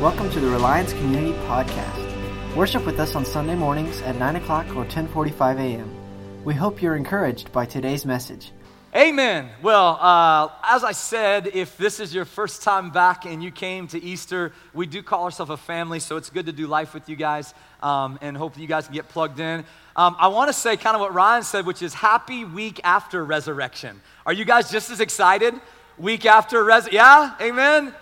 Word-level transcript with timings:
Welcome 0.00 0.30
to 0.32 0.40
the 0.40 0.48
Reliance 0.48 0.92
Community 0.92 1.32
Podcast. 1.46 2.54
Worship 2.54 2.84
with 2.84 3.00
us 3.00 3.14
on 3.14 3.24
Sunday 3.24 3.54
mornings 3.54 4.02
at 4.02 4.14
9 4.16 4.36
o'clock 4.36 4.66
or 4.72 4.80
1045 4.80 5.58
a.m. 5.58 6.44
We 6.44 6.52
hope 6.52 6.82
you're 6.82 6.96
encouraged 6.96 7.50
by 7.50 7.64
today's 7.64 8.04
message. 8.04 8.52
Amen. 8.94 9.48
Well, 9.62 9.96
uh, 9.98 10.50
as 10.64 10.84
I 10.84 10.92
said, 10.92 11.46
if 11.46 11.78
this 11.78 11.98
is 11.98 12.14
your 12.14 12.26
first 12.26 12.60
time 12.62 12.90
back 12.90 13.24
and 13.24 13.42
you 13.42 13.50
came 13.50 13.88
to 13.88 14.02
Easter, 14.02 14.52
we 14.74 14.84
do 14.86 15.02
call 15.02 15.24
ourselves 15.24 15.50
a 15.50 15.56
family, 15.56 15.98
so 15.98 16.18
it's 16.18 16.28
good 16.28 16.44
to 16.44 16.52
do 16.52 16.66
life 16.66 16.92
with 16.92 17.08
you 17.08 17.16
guys 17.16 17.54
um, 17.82 18.18
and 18.20 18.36
hope 18.36 18.58
you 18.58 18.66
guys 18.66 18.84
can 18.84 18.94
get 18.94 19.08
plugged 19.08 19.40
in. 19.40 19.64
Um, 19.96 20.14
I 20.18 20.28
want 20.28 20.50
to 20.50 20.52
say 20.52 20.76
kind 20.76 20.94
of 20.94 21.00
what 21.00 21.14
Ryan 21.14 21.42
said, 21.42 21.64
which 21.64 21.80
is 21.80 21.94
happy 21.94 22.44
week 22.44 22.82
after 22.84 23.24
resurrection. 23.24 24.02
Are 24.26 24.34
you 24.34 24.44
guys 24.44 24.70
just 24.70 24.90
as 24.90 25.00
excited? 25.00 25.54
Week 25.96 26.26
after 26.26 26.62
res? 26.62 26.86
Yeah? 26.92 27.34
Amen? 27.40 27.94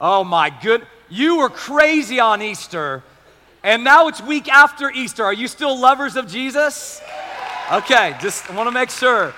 Oh 0.00 0.22
my 0.22 0.50
good. 0.62 0.86
You 1.10 1.38
were 1.38 1.48
crazy 1.48 2.20
on 2.20 2.42
Easter, 2.42 3.02
and 3.62 3.82
now 3.82 4.08
it's 4.08 4.20
week 4.20 4.48
after 4.48 4.90
Easter. 4.90 5.24
Are 5.24 5.32
you 5.32 5.48
still 5.48 5.78
lovers 5.78 6.16
of 6.16 6.28
Jesus? 6.28 7.00
Okay, 7.72 8.14
just 8.20 8.52
want 8.52 8.66
to 8.66 8.70
make 8.70 8.90
sure. 8.90 9.32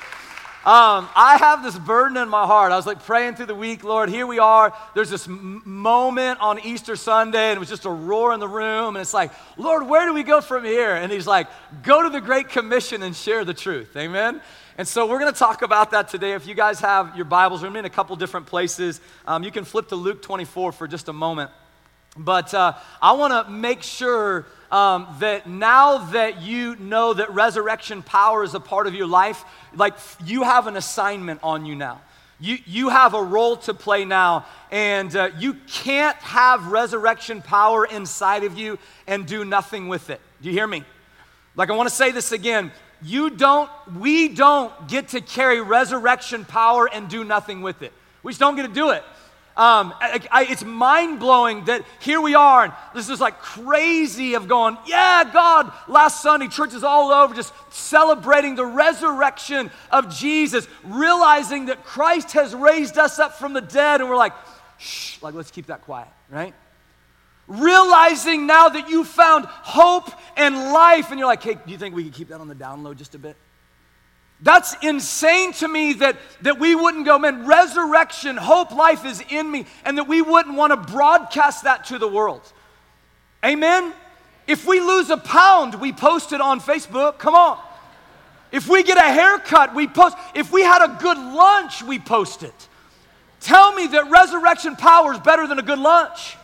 Um, 0.63 1.09
I 1.17 1.39
have 1.39 1.63
this 1.63 1.79
burden 1.79 2.19
in 2.19 2.29
my 2.29 2.45
heart. 2.45 2.71
I 2.71 2.77
was 2.77 2.87
like 2.87 3.03
praying 3.05 3.37
through 3.37 3.47
the 3.47 3.55
week, 3.55 3.83
Lord, 3.83 4.11
here 4.11 4.27
we 4.27 4.39
are. 4.39 4.75
There's 4.95 5.09
this 5.09 5.27
m- 5.27 5.63
moment 5.65 6.39
on 6.41 6.59
Easter 6.61 6.97
Sunday, 6.97 7.51
and 7.51 7.57
it 7.57 7.61
was 7.61 7.71
just 7.71 7.87
a 7.87 7.91
roar 7.91 8.35
in 8.35 8.41
the 8.41 8.49
room. 8.49 8.95
And 8.95 9.01
it's 9.01 9.15
like, 9.15 9.33
Lord, 9.57 9.89
where 9.89 10.05
do 10.05 10.13
we 10.13 10.23
go 10.23 10.43
from 10.43 10.65
here? 10.65 10.95
And 10.97 11.11
He's 11.11 11.27
like, 11.27 11.47
go 11.83 12.03
to 12.03 12.11
the 12.11 12.21
Great 12.21 12.51
Commission 12.51 13.03
and 13.03 13.17
share 13.17 13.43
the 13.47 13.55
truth. 13.55 13.97
Amen? 13.97 14.43
And 14.77 14.87
so 14.87 15.07
we're 15.07 15.19
going 15.19 15.33
to 15.33 15.39
talk 15.39 15.63
about 15.63 15.93
that 15.93 16.09
today. 16.09 16.35
If 16.35 16.47
you 16.47 16.55
guys 16.55 16.79
have 16.81 17.17
your 17.17 17.25
Bibles, 17.25 17.63
we're 17.63 17.75
in 17.75 17.87
a 17.87 17.91
couple 17.91 18.15
different 18.17 18.47
places. 18.47 19.01
Um, 19.27 19.43
you 19.43 19.51
can 19.51 19.65
flip 19.65 19.89
to 19.89 19.97
Luke 19.97 20.21
24 20.21 20.73
for 20.73 20.87
just 20.87 21.09
a 21.09 21.13
moment. 21.15 21.51
But 22.21 22.53
uh, 22.53 22.75
I 23.01 23.13
want 23.13 23.47
to 23.47 23.51
make 23.51 23.83
sure 23.83 24.47
um, 24.71 25.07
that 25.21 25.49
now 25.49 25.99
that 26.11 26.43
you 26.43 26.77
know 26.77 27.15
that 27.15 27.33
resurrection 27.33 28.03
power 28.03 28.45
is 28.45 28.55
a 28.55 28.61
part 28.61 28.87
of 28.87 28.95
your 28.95 29.07
life, 29.07 29.43
like 29.75 29.95
you 30.25 30.43
have 30.43 30.67
an 30.67 30.77
assignment 30.77 31.41
on 31.43 31.65
you 31.65 31.75
now. 31.75 32.03
You, 32.39 32.59
you 32.67 32.89
have 32.89 33.15
a 33.15 33.23
role 33.23 33.57
to 33.59 33.75
play 33.75 34.05
now, 34.05 34.47
and 34.71 35.15
uh, 35.15 35.31
you 35.39 35.55
can't 35.67 36.17
have 36.19 36.69
resurrection 36.69 37.43
power 37.43 37.85
inside 37.85 38.45
of 38.45 38.57
you 38.57 38.79
and 39.07 39.27
do 39.27 39.45
nothing 39.45 39.89
with 39.89 40.09
it. 40.11 40.21
Do 40.41 40.49
you 40.49 40.55
hear 40.55 40.67
me? 40.67 40.85
Like, 41.57 41.71
I 41.71 41.75
want 41.75 41.89
to 41.89 41.95
say 41.95 42.13
this 42.13 42.33
again. 42.33 42.71
You 43.03 43.31
don't, 43.31 43.71
we 43.99 44.29
don't 44.29 44.89
get 44.89 45.09
to 45.09 45.21
carry 45.21 45.61
resurrection 45.61 46.45
power 46.45 46.89
and 46.91 47.09
do 47.09 47.25
nothing 47.25 47.63
with 47.63 47.83
it. 47.83 47.93
We 48.23 48.33
just 48.33 48.41
don't 48.41 48.57
get 48.57 48.67
to 48.67 48.73
do 48.73 48.91
it. 48.91 49.03
Um, 49.57 49.93
I, 50.01 50.21
I, 50.31 50.45
it's 50.45 50.65
mind 50.65 51.19
blowing 51.19 51.65
that 51.67 51.85
here 51.99 52.21
we 52.21 52.35
are, 52.35 52.65
and 52.65 52.73
this 52.95 53.09
is 53.09 53.21
like 53.21 53.41
crazy 53.41 54.35
of 54.35 54.49
going, 54.49 54.79
yeah, 54.87 55.29
God, 55.31 55.73
last 55.89 56.23
Sunday, 56.23 56.49
churches 56.49 56.85
all 56.85 57.11
over 57.11 57.35
just 57.35 57.53
celebrating 57.71 58.55
the 58.55 58.65
resurrection 58.65 59.71
of 59.91 60.15
Jesus, 60.15 60.69
realizing 60.85 61.67
that 61.67 61.85
Christ 61.85 62.33
has 62.33 62.55
raised 62.55 62.97
us 62.97 63.19
up 63.19 63.39
from 63.39 63.53
the 63.53 63.61
dead, 63.61 64.01
and 64.01 64.09
we're 64.09 64.17
like, 64.17 64.33
shh, 64.79 65.21
like, 65.21 65.35
let's 65.35 65.51
keep 65.51 65.67
that 65.67 65.83
quiet, 65.83 66.09
right? 66.31 66.55
Realizing 67.49 68.47
now 68.47 68.69
that 68.69 68.89
you 68.89 69.05
found 69.05 69.47
hope 69.47 70.11
and 70.37 70.55
life, 70.55 71.11
and 71.11 71.19
you're 71.19 71.29
like, 71.29 71.43
hey, 71.43 71.55
do 71.55 71.73
you 71.73 71.79
think 71.79 71.95
we 71.95 72.05
could 72.05 72.15
keep 72.15 72.29
that 72.29 72.41
on 72.41 72.49
the 72.49 72.55
download 72.55 72.97
just 72.97 73.17
a 73.17 73.19
bit? 73.19 73.37
That's 74.43 74.75
insane 74.83 75.53
to 75.55 75.69
me 75.69 75.95
that, 75.95 76.17
that 76.43 76.59
we 76.59 76.75
wouldn't 76.75 77.05
go, 77.05 77.19
man, 77.19 77.47
resurrection, 77.47 78.37
hope, 78.37 78.73
life 78.73 79.05
is 79.05 79.23
in 79.29 79.51
me, 79.51 79.67
and 79.85 79.99
that 79.99 80.09
we 80.09 80.23
wouldn't 80.23 80.57
want 80.57 80.73
to 80.73 80.93
broadcast 80.93 81.65
that 81.65 81.87
to 81.87 81.99
the 81.99 82.09
world. 82.09 82.41
Amen? 83.45 83.93
If 84.47 84.67
we 84.67 84.81
lose 84.81 85.11
a 85.11 85.17
pound, 85.17 85.75
we 85.75 85.93
post 85.93 86.33
it 86.33 86.41
on 86.41 86.61
Facebook. 86.61 87.19
Come 87.19 87.35
on. 87.35 87.59
If 88.51 88.67
we 88.67 88.83
get 88.83 88.97
a 88.97 89.03
haircut, 89.03 89.75
we 89.75 89.87
post. 89.87 90.17
If 90.35 90.51
we 90.51 90.63
had 90.63 90.83
a 90.85 90.99
good 91.01 91.19
lunch, 91.19 91.83
we 91.83 91.99
post 91.99 92.43
it. 92.43 92.69
Tell 93.41 93.73
me 93.73 93.87
that 93.89 94.11
resurrection 94.11 94.75
power 94.77 95.13
is 95.13 95.21
better 95.21 95.47
than 95.47 95.59
a 95.59 95.63
good 95.63 95.79
lunch. 95.79 96.37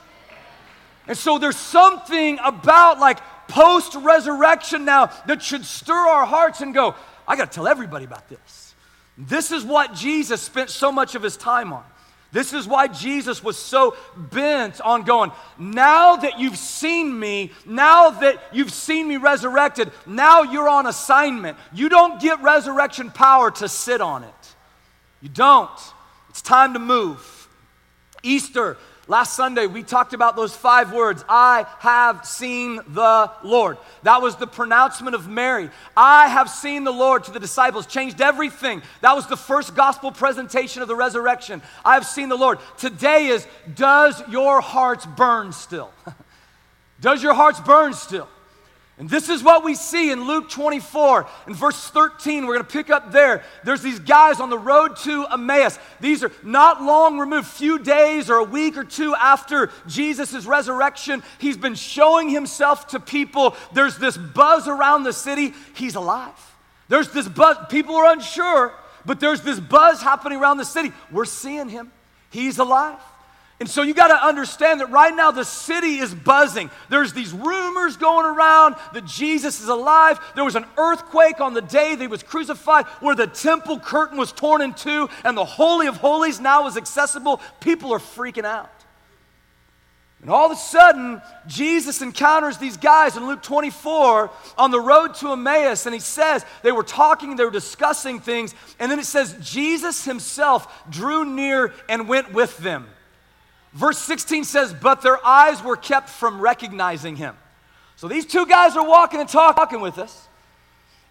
And 1.08 1.16
so 1.16 1.38
there's 1.38 1.56
something 1.56 2.38
about 2.44 3.00
like 3.00 3.18
post 3.48 3.94
resurrection 3.96 4.84
now 4.84 5.06
that 5.26 5.42
should 5.42 5.64
stir 5.64 5.94
our 5.94 6.26
hearts 6.26 6.60
and 6.60 6.74
go, 6.74 6.94
I 7.26 7.36
got 7.36 7.50
to 7.50 7.54
tell 7.54 7.68
everybody 7.68 8.04
about 8.04 8.28
this. 8.28 8.74
This 9.18 9.50
is 9.50 9.64
what 9.64 9.94
Jesus 9.94 10.42
spent 10.42 10.70
so 10.70 10.92
much 10.92 11.14
of 11.14 11.22
his 11.22 11.36
time 11.36 11.72
on. 11.72 11.84
This 12.32 12.52
is 12.52 12.66
why 12.66 12.88
Jesus 12.88 13.42
was 13.42 13.56
so 13.56 13.96
bent 14.16 14.80
on 14.80 15.04
going, 15.04 15.32
now 15.58 16.16
that 16.16 16.38
you've 16.38 16.58
seen 16.58 17.18
me, 17.18 17.52
now 17.64 18.10
that 18.10 18.42
you've 18.52 18.72
seen 18.72 19.08
me 19.08 19.16
resurrected, 19.16 19.90
now 20.06 20.42
you're 20.42 20.68
on 20.68 20.86
assignment. 20.86 21.56
You 21.72 21.88
don't 21.88 22.20
get 22.20 22.42
resurrection 22.42 23.10
power 23.10 23.50
to 23.52 23.68
sit 23.68 24.00
on 24.00 24.24
it. 24.24 24.54
You 25.22 25.28
don't. 25.30 25.70
It's 26.28 26.42
time 26.42 26.74
to 26.74 26.78
move. 26.78 27.48
Easter 28.22 28.76
Last 29.08 29.34
Sunday, 29.34 29.66
we 29.66 29.84
talked 29.84 30.14
about 30.14 30.34
those 30.34 30.54
five 30.56 30.92
words 30.92 31.24
I 31.28 31.64
have 31.78 32.26
seen 32.26 32.80
the 32.88 33.30
Lord. 33.44 33.78
That 34.02 34.20
was 34.20 34.34
the 34.34 34.48
pronouncement 34.48 35.14
of 35.14 35.28
Mary. 35.28 35.70
I 35.96 36.26
have 36.26 36.50
seen 36.50 36.82
the 36.82 36.92
Lord 36.92 37.22
to 37.24 37.30
the 37.30 37.38
disciples, 37.38 37.86
changed 37.86 38.20
everything. 38.20 38.82
That 39.02 39.14
was 39.14 39.28
the 39.28 39.36
first 39.36 39.76
gospel 39.76 40.10
presentation 40.10 40.82
of 40.82 40.88
the 40.88 40.96
resurrection. 40.96 41.62
I 41.84 41.94
have 41.94 42.04
seen 42.04 42.28
the 42.28 42.36
Lord. 42.36 42.58
Today 42.78 43.28
is 43.28 43.46
Does 43.76 44.20
your 44.28 44.60
hearts 44.60 45.06
burn 45.06 45.52
still? 45.52 45.92
Does 47.00 47.22
your 47.22 47.34
hearts 47.34 47.60
burn 47.60 47.94
still? 47.94 48.28
And 48.98 49.10
this 49.10 49.28
is 49.28 49.42
what 49.42 49.62
we 49.62 49.74
see 49.74 50.10
in 50.10 50.26
Luke 50.26 50.48
24. 50.48 51.28
In 51.48 51.54
verse 51.54 51.88
13, 51.90 52.46
we're 52.46 52.54
going 52.54 52.66
to 52.66 52.72
pick 52.72 52.88
up 52.88 53.12
there. 53.12 53.44
There's 53.62 53.82
these 53.82 53.98
guys 53.98 54.40
on 54.40 54.48
the 54.48 54.58
road 54.58 54.96
to 55.04 55.26
Emmaus. 55.26 55.78
These 56.00 56.24
are 56.24 56.32
not 56.42 56.82
long 56.82 57.18
removed, 57.18 57.46
few 57.46 57.78
days 57.78 58.30
or 58.30 58.36
a 58.36 58.44
week 58.44 58.78
or 58.78 58.84
two 58.84 59.14
after 59.14 59.70
Jesus' 59.86 60.46
resurrection. 60.46 61.22
He's 61.38 61.58
been 61.58 61.74
showing 61.74 62.30
himself 62.30 62.88
to 62.88 63.00
people. 63.00 63.54
There's 63.74 63.98
this 63.98 64.16
buzz 64.16 64.66
around 64.66 65.02
the 65.02 65.12
city. 65.12 65.52
He's 65.74 65.94
alive. 65.94 66.54
There's 66.88 67.10
this 67.10 67.28
buzz. 67.28 67.58
People 67.68 67.96
are 67.96 68.10
unsure, 68.12 68.72
but 69.04 69.20
there's 69.20 69.42
this 69.42 69.60
buzz 69.60 70.00
happening 70.00 70.40
around 70.40 70.56
the 70.56 70.64
city. 70.64 70.90
We're 71.12 71.26
seeing 71.26 71.68
him. 71.68 71.92
He's 72.30 72.58
alive. 72.58 72.98
And 73.58 73.70
so 73.70 73.80
you 73.80 73.94
got 73.94 74.08
to 74.08 74.26
understand 74.26 74.80
that 74.80 74.90
right 74.90 75.14
now 75.14 75.30
the 75.30 75.44
city 75.44 75.96
is 75.96 76.14
buzzing. 76.14 76.70
There's 76.90 77.14
these 77.14 77.32
rumors 77.32 77.96
going 77.96 78.26
around 78.26 78.76
that 78.92 79.06
Jesus 79.06 79.62
is 79.62 79.68
alive. 79.68 80.20
There 80.34 80.44
was 80.44 80.56
an 80.56 80.66
earthquake 80.76 81.40
on 81.40 81.54
the 81.54 81.62
day 81.62 81.94
that 81.94 82.00
he 82.00 82.06
was 82.06 82.22
crucified 82.22 82.84
where 83.00 83.14
the 83.14 83.26
temple 83.26 83.80
curtain 83.80 84.18
was 84.18 84.30
torn 84.30 84.60
in 84.60 84.74
two 84.74 85.08
and 85.24 85.36
the 85.36 85.44
Holy 85.44 85.86
of 85.86 85.96
Holies 85.96 86.38
now 86.38 86.66
is 86.66 86.76
accessible. 86.76 87.40
People 87.60 87.92
are 87.94 87.98
freaking 87.98 88.44
out. 88.44 88.70
And 90.20 90.30
all 90.30 90.46
of 90.46 90.52
a 90.52 90.56
sudden, 90.56 91.22
Jesus 91.46 92.02
encounters 92.02 92.58
these 92.58 92.76
guys 92.76 93.16
in 93.16 93.26
Luke 93.26 93.42
24 93.42 94.30
on 94.58 94.70
the 94.70 94.80
road 94.80 95.14
to 95.16 95.32
Emmaus, 95.32 95.86
and 95.86 95.94
he 95.94 96.00
says 96.00 96.44
they 96.62 96.72
were 96.72 96.82
talking, 96.82 97.36
they 97.36 97.44
were 97.44 97.50
discussing 97.50 98.18
things, 98.18 98.54
and 98.78 98.90
then 98.90 98.98
it 98.98 99.04
says 99.04 99.36
Jesus 99.40 100.04
himself 100.04 100.82
drew 100.90 101.24
near 101.24 101.72
and 101.88 102.08
went 102.08 102.32
with 102.32 102.56
them. 102.58 102.88
Verse 103.76 103.98
16 103.98 104.44
says, 104.44 104.72
But 104.72 105.02
their 105.02 105.24
eyes 105.24 105.62
were 105.62 105.76
kept 105.76 106.08
from 106.08 106.40
recognizing 106.40 107.14
him. 107.14 107.36
So 107.96 108.08
these 108.08 108.24
two 108.24 108.46
guys 108.46 108.74
are 108.74 108.86
walking 108.86 109.20
and 109.20 109.28
talking 109.28 109.82
with 109.82 109.98
us. 109.98 110.28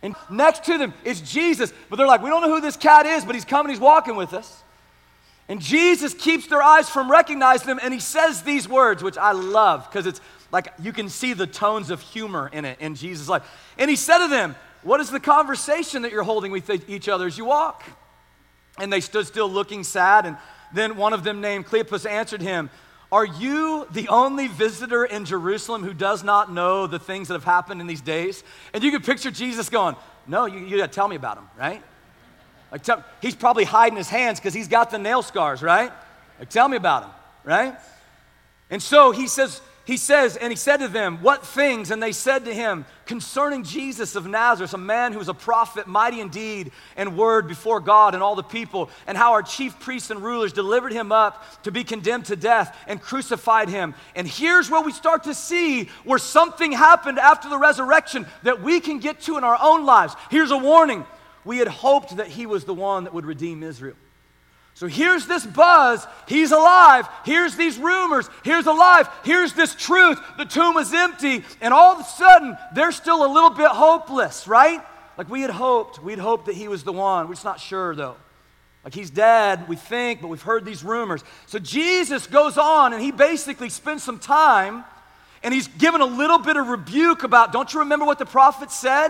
And 0.02 0.16
next 0.32 0.64
to 0.66 0.80
them 0.80 0.94
is 1.04 1.22
Jesus. 1.22 1.72
But 1.90 1.98
they're 1.98 2.08
like, 2.08 2.24
We 2.24 2.30
don't 2.30 2.42
know 2.42 2.50
who 2.50 2.62
this 2.62 2.76
cat 2.76 3.06
is, 3.06 3.24
but 3.24 3.36
he's 3.36 3.46
coming, 3.46 3.70
he's 3.70 3.80
walking 3.80 4.16
with 4.16 4.34
us. 4.34 4.64
And 5.48 5.62
Jesus 5.62 6.16
keeps 6.16 6.48
their 6.48 6.64
eyes 6.64 6.90
from 6.90 7.10
recognizing 7.10 7.70
him, 7.70 7.80
and 7.84 7.94
he 7.94 8.00
says 8.00 8.42
these 8.42 8.68
words, 8.68 9.04
which 9.04 9.18
I 9.18 9.32
love 9.34 9.88
because 9.88 10.08
it's 10.08 10.20
like 10.52 10.74
you 10.82 10.92
can 10.92 11.08
see 11.08 11.34
the 11.34 11.46
tones 11.46 11.92
of 11.92 12.02
humor 12.02 12.50
in 12.52 12.66
it 12.66 12.80
in 12.82 12.96
Jesus' 12.96 13.30
life. 13.30 13.44
And 13.78 13.92
he 13.92 13.96
said 13.96 14.20
to 14.20 14.28
them, 14.28 14.56
What 14.82 15.02
is 15.02 15.12
the 15.12 15.20
conversation 15.20 16.02
that 16.02 16.12
you're 16.12 16.24
holding 16.24 16.52
with 16.52 16.90
each 16.90 17.10
other 17.10 17.28
as 17.28 17.38
you 17.38 17.46
walk? 17.46 17.84
And 18.80 18.92
they 18.92 19.02
stood 19.02 19.28
still 19.28 19.50
looking 19.50 19.84
sad 19.84 20.26
and 20.26 20.38
then 20.76 20.98
one 20.98 21.14
of 21.14 21.24
them, 21.24 21.42
named 21.42 21.66
Cleopas, 21.66 22.10
answered 22.10 22.42
him, 22.42 22.70
Are 23.12 23.26
you 23.26 23.88
the 23.92 24.08
only 24.10 24.48
visitor 24.48 25.06
in 25.06 25.26
Jerusalem 25.26 25.84
who 25.84 25.94
does 25.94 26.24
not 26.24 26.52
know 26.52 26.88
the 26.88 27.00
things 27.00 27.28
that 27.30 27.34
have 27.34 27.44
happened 27.44 27.82
in 27.82 27.88
these 27.88 28.02
days? 28.02 28.44
And 28.74 28.84
you 28.84 28.92
can 28.92 29.02
picture 29.02 29.32
Jesus 29.32 29.70
going, 29.70 29.96
No, 30.28 30.46
you, 30.46 30.60
you 30.60 30.78
gotta 30.78 30.92
tell 30.92 31.08
me 31.08 31.16
about 31.16 31.36
them, 31.36 31.48
right? 31.58 31.84
Like, 32.72 32.84
tell, 32.84 33.04
he's 33.22 33.36
probably 33.36 33.64
hiding 33.64 33.98
his 33.98 34.10
hands 34.10 34.40
because 34.40 34.54
he's 34.54 34.68
got 34.68 34.92
the 34.92 34.98
nail 35.00 35.22
scars, 35.22 35.62
right? 35.62 35.92
Like, 36.40 36.50
tell 36.50 36.68
me 36.68 36.78
about 36.78 37.04
them, 37.04 37.12
right? 37.44 37.76
And 38.70 38.82
so 38.82 39.12
he 39.12 39.28
says, 39.28 39.62
he 39.86 39.98
says, 39.98 40.36
and 40.36 40.52
he 40.52 40.56
said 40.56 40.78
to 40.78 40.88
them, 40.88 41.22
What 41.22 41.46
things? 41.46 41.92
And 41.92 42.02
they 42.02 42.12
said 42.12 42.46
to 42.46 42.54
him, 42.54 42.86
Concerning 43.06 43.64
Jesus 43.64 44.16
of 44.16 44.26
Nazareth, 44.26 44.74
a 44.74 44.80
man 44.80 45.14
who 45.14 45.20
was 45.20 45.30
a 45.30 45.34
prophet, 45.34 45.86
mighty 45.86 46.22
in 46.22 46.30
deed 46.30 46.72
and 46.98 47.16
word 47.16 47.48
before 47.48 47.80
God 47.80 48.16
and 48.16 48.24
all 48.24 48.34
the 48.34 48.42
people, 48.42 48.90
and 49.06 49.16
how 49.16 49.34
our 49.34 49.44
chief 49.44 49.80
priests 49.80 50.10
and 50.10 50.24
rulers 50.24 50.54
delivered 50.54 50.92
him 50.92 51.12
up 51.12 51.62
to 51.64 51.72
be 51.72 51.84
condemned 51.84 52.26
to 52.26 52.36
death 52.36 52.76
and 52.88 53.00
crucified 53.00 53.70
him. 53.70 53.94
And 54.16 54.28
here's 54.28 54.72
where 54.72 54.82
we 54.82 54.92
start 54.92 55.26
to 55.26 55.36
see 55.36 55.86
where 56.04 56.18
something 56.18 56.72
happened 56.72 57.20
after 57.20 57.48
the 57.48 57.60
resurrection 57.60 58.26
that 58.42 58.64
we 58.64 58.80
can 58.80 58.98
get 58.98 59.22
to 59.22 59.38
in 59.38 59.44
our 59.44 59.58
own 59.62 59.86
lives. 59.86 60.16
Here's 60.32 60.52
a 60.52 60.58
warning 60.58 61.06
we 61.44 61.60
had 61.60 61.68
hoped 61.68 62.18
that 62.18 62.28
he 62.28 62.48
was 62.48 62.64
the 62.64 62.74
one 62.74 63.04
that 63.04 63.14
would 63.14 63.26
redeem 63.26 63.62
Israel. 63.62 63.96
So 64.76 64.88
here's 64.88 65.26
this 65.26 65.46
buzz. 65.46 66.06
He's 66.28 66.52
alive. 66.52 67.08
Here's 67.24 67.56
these 67.56 67.78
rumors. 67.78 68.30
Here's 68.44 68.68
alive. 68.68 69.10
Here's 69.24 69.54
this 69.54 69.74
truth. 69.74 70.20
The 70.38 70.44
tomb 70.44 70.76
is 70.76 70.94
empty. 70.94 71.44
And 71.62 71.74
all 71.74 71.94
of 71.94 72.02
a 72.02 72.04
sudden, 72.04 72.58
they're 72.74 72.92
still 72.92 73.26
a 73.26 73.32
little 73.32 73.52
bit 73.52 73.70
hopeless, 73.70 74.50
right? 74.50 74.82
Like 75.18 75.30
we 75.30 75.42
had 75.42 75.50
hoped. 75.50 76.04
We'd 76.04 76.20
hoped 76.20 76.48
that 76.48 76.56
he 76.56 76.68
was 76.68 76.84
the 76.84 76.92
one. 76.92 77.30
We're 77.30 77.36
just 77.36 77.46
not 77.46 77.62
sure, 77.62 77.96
though. 77.96 78.18
Like 78.84 78.94
he's 78.94 79.10
dead, 79.10 79.68
we 79.70 79.78
think, 79.78 80.22
but 80.22 80.28
we've 80.28 80.42
heard 80.42 80.66
these 80.66 80.84
rumors. 80.84 81.24
So 81.48 81.58
Jesus 81.58 82.28
goes 82.28 82.58
on 82.58 82.92
and 82.92 83.02
he 83.02 83.12
basically 83.12 83.70
spends 83.70 84.04
some 84.04 84.20
time 84.20 84.84
and 85.42 85.54
he's 85.54 85.70
given 85.70 86.02
a 86.02 86.06
little 86.06 86.38
bit 86.38 86.58
of 86.58 86.68
rebuke 86.68 87.24
about, 87.24 87.54
don't 87.54 87.74
you 87.74 87.80
remember 87.80 88.06
what 88.06 88.20
the 88.20 88.26
prophet 88.26 88.72
said? 88.72 89.10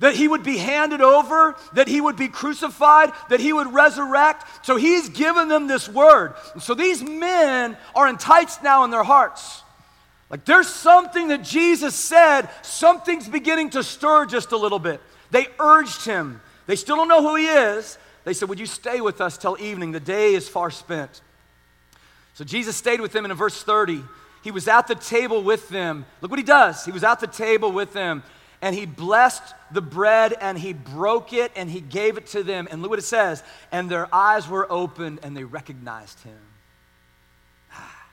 That 0.00 0.14
he 0.14 0.26
would 0.26 0.42
be 0.42 0.56
handed 0.56 1.00
over, 1.00 1.54
that 1.74 1.86
he 1.86 2.00
would 2.00 2.16
be 2.16 2.28
crucified, 2.28 3.12
that 3.28 3.38
he 3.38 3.52
would 3.52 3.72
resurrect. 3.72 4.66
So 4.66 4.76
he's 4.76 5.08
given 5.10 5.48
them 5.48 5.66
this 5.66 5.88
word. 5.88 6.34
And 6.54 6.62
so 6.62 6.74
these 6.74 7.02
men 7.02 7.76
are 7.94 8.08
enticed 8.08 8.62
now 8.62 8.84
in 8.84 8.90
their 8.90 9.04
hearts. 9.04 9.62
Like 10.30 10.44
there's 10.44 10.68
something 10.68 11.28
that 11.28 11.44
Jesus 11.44 11.94
said, 11.94 12.48
something's 12.62 13.28
beginning 13.28 13.70
to 13.70 13.82
stir 13.82 14.26
just 14.26 14.52
a 14.52 14.56
little 14.56 14.78
bit. 14.78 15.00
They 15.30 15.46
urged 15.58 16.04
him. 16.04 16.40
They 16.66 16.76
still 16.76 16.96
don't 16.96 17.08
know 17.08 17.22
who 17.22 17.36
he 17.36 17.46
is. 17.46 17.98
They 18.24 18.32
said, 18.32 18.48
Would 18.48 18.60
you 18.60 18.66
stay 18.66 19.00
with 19.00 19.20
us 19.20 19.36
till 19.36 19.56
evening? 19.60 19.92
The 19.92 20.00
day 20.00 20.34
is 20.34 20.48
far 20.48 20.70
spent. 20.70 21.20
So 22.34 22.44
Jesus 22.44 22.76
stayed 22.76 23.00
with 23.00 23.12
them, 23.12 23.24
and 23.24 23.32
in 23.32 23.36
verse 23.36 23.62
30, 23.62 24.02
he 24.42 24.50
was 24.50 24.68
at 24.68 24.86
the 24.86 24.94
table 24.94 25.42
with 25.42 25.68
them. 25.68 26.06
Look 26.20 26.30
what 26.30 26.38
he 26.38 26.44
does. 26.44 26.84
He 26.84 26.92
was 26.92 27.04
at 27.04 27.20
the 27.20 27.26
table 27.26 27.72
with 27.72 27.92
them 27.92 28.22
and 28.62 28.74
he 28.74 28.84
blessed 28.84 29.42
the 29.70 29.80
bread 29.80 30.34
and 30.40 30.58
he 30.58 30.72
broke 30.72 31.32
it 31.32 31.52
and 31.56 31.70
he 31.70 31.80
gave 31.80 32.18
it 32.18 32.26
to 32.28 32.42
them. 32.42 32.68
And 32.70 32.82
look 32.82 32.90
what 32.90 32.98
it 32.98 33.02
says. 33.02 33.42
And 33.72 33.90
their 33.90 34.12
eyes 34.14 34.48
were 34.48 34.70
opened 34.70 35.20
and 35.22 35.36
they 35.36 35.44
recognized 35.44 36.20
him. 36.20 36.38
Ah, 37.72 38.06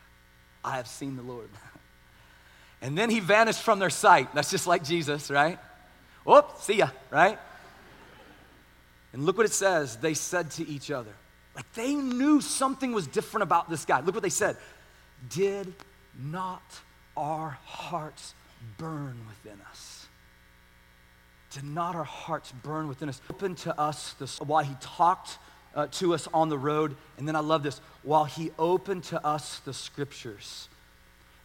I 0.63 0.77
have 0.77 0.87
seen 0.87 1.15
the 1.15 1.23
Lord. 1.23 1.49
And 2.79 2.95
then 2.95 3.09
he 3.09 3.19
vanished 3.19 3.63
from 3.63 3.79
their 3.79 3.89
sight. 3.89 4.35
That's 4.35 4.51
just 4.51 4.67
like 4.67 4.83
Jesus, 4.83 5.31
right? 5.31 5.57
Whoop, 6.25 6.57
see 6.59 6.75
ya, 6.75 6.89
right? 7.09 7.39
And 9.13 9.25
look 9.25 9.35
what 9.35 9.47
it 9.47 9.51
says. 9.51 9.95
They 9.95 10.13
said 10.13 10.51
to 10.51 10.67
each 10.67 10.91
other, 10.91 11.09
like 11.55 11.73
they 11.73 11.95
knew 11.95 12.39
something 12.39 12.91
was 12.91 13.07
different 13.07 13.41
about 13.41 13.67
this 13.67 13.83
guy. 13.83 14.01
Look 14.01 14.13
what 14.13 14.21
they 14.21 14.29
said. 14.29 14.57
Did 15.27 15.73
not 16.21 16.61
our 17.17 17.57
hearts 17.65 18.35
burn 18.77 19.17
within 19.27 19.59
us? 19.71 20.05
Did 21.57 21.65
not 21.65 21.95
our 21.95 22.03
hearts 22.03 22.51
burn 22.61 22.87
within 22.87 23.09
us? 23.09 23.19
Open 23.31 23.55
to 23.55 23.79
us 23.81 24.13
this, 24.19 24.39
while 24.39 24.63
he 24.63 24.75
talked 24.79 25.39
uh, 25.73 25.87
to 25.93 26.13
us 26.13 26.27
on 26.31 26.49
the 26.49 26.57
road. 26.57 26.95
And 27.17 27.27
then 27.27 27.35
I 27.35 27.39
love 27.39 27.63
this 27.63 27.81
while 28.03 28.25
he 28.25 28.51
opened 28.59 29.05
to 29.05 29.25
us 29.25 29.57
the 29.65 29.73
scriptures. 29.73 30.69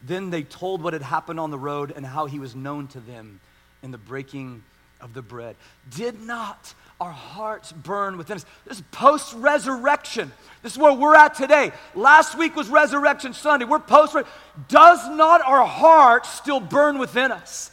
Then 0.05 0.29
they 0.29 0.43
told 0.43 0.83
what 0.83 0.93
had 0.93 1.01
happened 1.01 1.41
on 1.41 1.51
the 1.51 1.59
road 1.59 1.95
and 1.97 2.05
how 2.05 2.27
he 2.27 2.39
was 2.39 2.55
known 2.55 2.89
to 2.89 3.01
them 3.01 3.41
in 3.83 3.91
the 3.91 3.97
breaking 3.97 4.63
of 5.01 5.15
the 5.15 5.23
bread. 5.23 5.57
Did 5.97 6.21
not 6.21 6.75
our 7.01 7.11
hearts 7.11 7.73
burn 7.73 8.19
within 8.19 8.37
us? 8.37 8.45
This 8.67 8.81
is 8.81 8.85
post 8.93 9.33
resurrection. 9.33 10.31
This 10.63 10.73
is 10.73 10.79
where 10.79 10.93
we're 10.93 11.17
at 11.17 11.37
today. 11.37 11.73
Last 11.95 12.37
week 12.37 12.55
was 12.55 12.69
Resurrection 12.69 13.33
Sunday. 13.33 13.65
We're 13.65 13.79
post. 13.79 14.15
Does 14.69 15.09
not 15.09 15.41
our 15.41 15.65
heart 15.65 16.27
still 16.27 16.61
burn 16.61 16.99
within 16.99 17.33
us? 17.33 17.71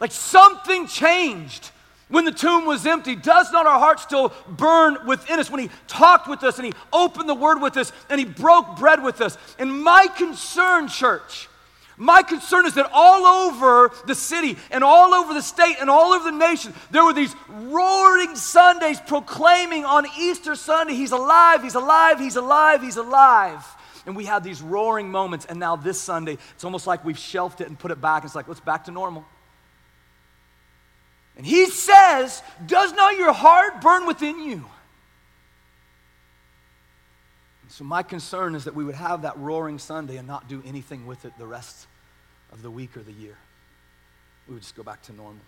Like 0.00 0.12
something 0.12 0.86
changed 0.86 1.70
when 2.08 2.24
the 2.24 2.32
tomb 2.32 2.66
was 2.66 2.86
empty. 2.86 3.14
Does 3.14 3.52
not 3.52 3.66
our 3.66 3.78
heart 3.78 4.00
still 4.00 4.32
burn 4.48 5.06
within 5.06 5.38
us 5.38 5.50
when 5.50 5.60
He 5.60 5.70
talked 5.86 6.28
with 6.28 6.42
us 6.42 6.58
and 6.58 6.66
He 6.66 6.72
opened 6.92 7.28
the 7.28 7.34
Word 7.34 7.60
with 7.60 7.76
us 7.76 7.92
and 8.08 8.18
He 8.18 8.26
broke 8.26 8.78
bread 8.78 9.02
with 9.02 9.20
us? 9.20 9.38
And 9.58 9.82
my 9.82 10.08
concern, 10.16 10.88
church, 10.88 11.48
my 11.96 12.22
concern 12.22 12.64
is 12.64 12.74
that 12.74 12.90
all 12.94 13.26
over 13.26 13.92
the 14.06 14.14
city 14.14 14.56
and 14.70 14.82
all 14.82 15.12
over 15.12 15.34
the 15.34 15.42
state 15.42 15.76
and 15.80 15.90
all 15.90 16.14
over 16.14 16.30
the 16.30 16.36
nation, 16.36 16.72
there 16.90 17.04
were 17.04 17.12
these 17.12 17.34
roaring 17.48 18.34
Sundays 18.36 18.98
proclaiming 19.06 19.84
on 19.84 20.06
Easter 20.18 20.54
Sunday, 20.54 20.94
He's 20.94 21.12
alive, 21.12 21.62
He's 21.62 21.74
alive, 21.74 22.18
He's 22.18 22.36
alive, 22.36 22.82
He's 22.82 22.96
alive. 22.96 23.64
And 24.06 24.16
we 24.16 24.24
had 24.24 24.42
these 24.42 24.62
roaring 24.62 25.10
moments. 25.10 25.44
And 25.44 25.60
now 25.60 25.76
this 25.76 26.00
Sunday, 26.00 26.38
it's 26.54 26.64
almost 26.64 26.86
like 26.86 27.04
we've 27.04 27.18
shelved 27.18 27.60
it 27.60 27.68
and 27.68 27.78
put 27.78 27.90
it 27.90 28.00
back. 28.00 28.24
It's 28.24 28.34
like, 28.34 28.48
let's 28.48 28.60
back 28.60 28.84
to 28.84 28.90
normal. 28.90 29.26
And 31.36 31.46
he 31.46 31.66
says, 31.66 32.42
Does 32.66 32.92
not 32.92 33.16
your 33.16 33.32
heart 33.32 33.80
burn 33.80 34.06
within 34.06 34.40
you? 34.40 34.64
So, 37.68 37.84
my 37.84 38.02
concern 38.02 38.56
is 38.56 38.64
that 38.64 38.74
we 38.74 38.84
would 38.84 38.96
have 38.96 39.22
that 39.22 39.38
roaring 39.38 39.78
Sunday 39.78 40.16
and 40.16 40.26
not 40.26 40.48
do 40.48 40.62
anything 40.66 41.06
with 41.06 41.24
it 41.24 41.32
the 41.38 41.46
rest 41.46 41.86
of 42.52 42.62
the 42.62 42.70
week 42.70 42.96
or 42.96 43.00
the 43.00 43.12
year. 43.12 43.36
We 44.48 44.54
would 44.54 44.62
just 44.62 44.74
go 44.74 44.82
back 44.82 45.02
to 45.02 45.12
normal. 45.12 45.40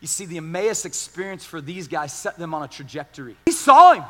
You 0.00 0.06
see, 0.06 0.26
the 0.26 0.36
Emmaus 0.36 0.84
experience 0.84 1.44
for 1.44 1.60
these 1.60 1.88
guys 1.88 2.12
set 2.12 2.38
them 2.38 2.54
on 2.54 2.62
a 2.62 2.68
trajectory. 2.68 3.36
He 3.46 3.52
saw 3.52 3.94
him, 3.94 4.04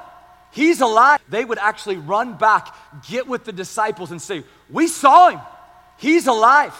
he's 0.53 0.83
alive. 0.83 1.21
They 1.31 1.45
would 1.45 1.59
actually 1.59 1.97
run 1.97 2.37
back, 2.37 2.75
get 3.09 3.27
with 3.27 3.45
the 3.45 3.53
disciples, 3.53 4.11
and 4.11 4.21
say, 4.21 4.45
We 4.69 4.87
saw 4.87 5.31
him, 5.31 5.41
he's 5.97 6.27
alive. 6.27 6.75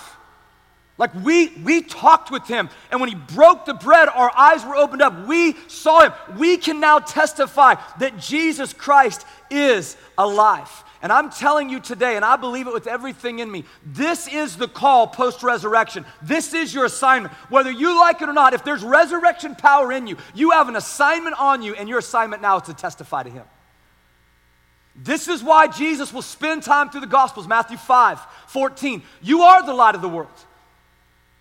Like 0.99 1.15
we 1.15 1.49
we 1.63 1.83
talked 1.83 2.33
with 2.33 2.47
him 2.49 2.69
and 2.91 3.01
when 3.01 3.09
he 3.09 3.15
broke 3.15 3.65
the 3.65 3.75
bread 3.75 4.09
our 4.09 4.33
eyes 4.37 4.65
were 4.65 4.75
opened 4.75 5.01
up. 5.01 5.27
We 5.27 5.57
saw 5.69 6.03
him. 6.03 6.13
We 6.37 6.57
can 6.57 6.81
now 6.81 6.99
testify 6.99 7.77
that 8.01 8.19
Jesus 8.19 8.73
Christ 8.73 9.25
is 9.49 9.97
alive. 10.19 10.69
And 11.01 11.13
I'm 11.13 11.31
telling 11.31 11.71
you 11.71 11.79
today 11.79 12.17
and 12.17 12.25
I 12.25 12.35
believe 12.35 12.67
it 12.67 12.73
with 12.73 12.89
everything 12.89 13.39
in 13.39 13.49
me. 13.49 13.65
This 13.87 14.27
is 14.27 14.57
the 14.57 14.67
call 14.67 15.07
post 15.07 15.45
resurrection. 15.45 16.05
This 16.21 16.53
is 16.53 16.75
your 16.75 16.87
assignment. 16.87 17.33
Whether 17.49 17.71
you 17.71 17.97
like 18.01 18.21
it 18.21 18.29
or 18.29 18.33
not, 18.33 18.53
if 18.53 18.65
there's 18.65 18.83
resurrection 18.83 19.55
power 19.55 19.93
in 19.93 20.09
you, 20.09 20.17
you 20.35 20.51
have 20.51 20.69
an 20.69 20.75
assignment 20.75 21.41
on 21.41 21.63
you 21.63 21.77
and 21.77 21.89
your 21.89 21.99
assignment 21.99 22.43
now 22.43 22.57
is 22.57 22.65
to 22.65 22.75
testify 22.75 23.23
to 23.23 23.31
him. 23.31 23.45
This 24.97 25.29
is 25.29 25.45
why 25.45 25.69
Jesus 25.69 26.13
will 26.13 26.23
spend 26.23 26.65
time 26.65 26.91
through 26.91 27.03
the 27.03 27.07
Gospels, 27.07 27.47
Matthew 27.47 27.77
5 27.77 28.19
14. 28.49 29.03
You 29.23 29.43
are 29.43 29.65
the 29.65 29.73
light 29.73 29.95
of 29.95 30.03
the 30.03 30.09
world. 30.09 30.47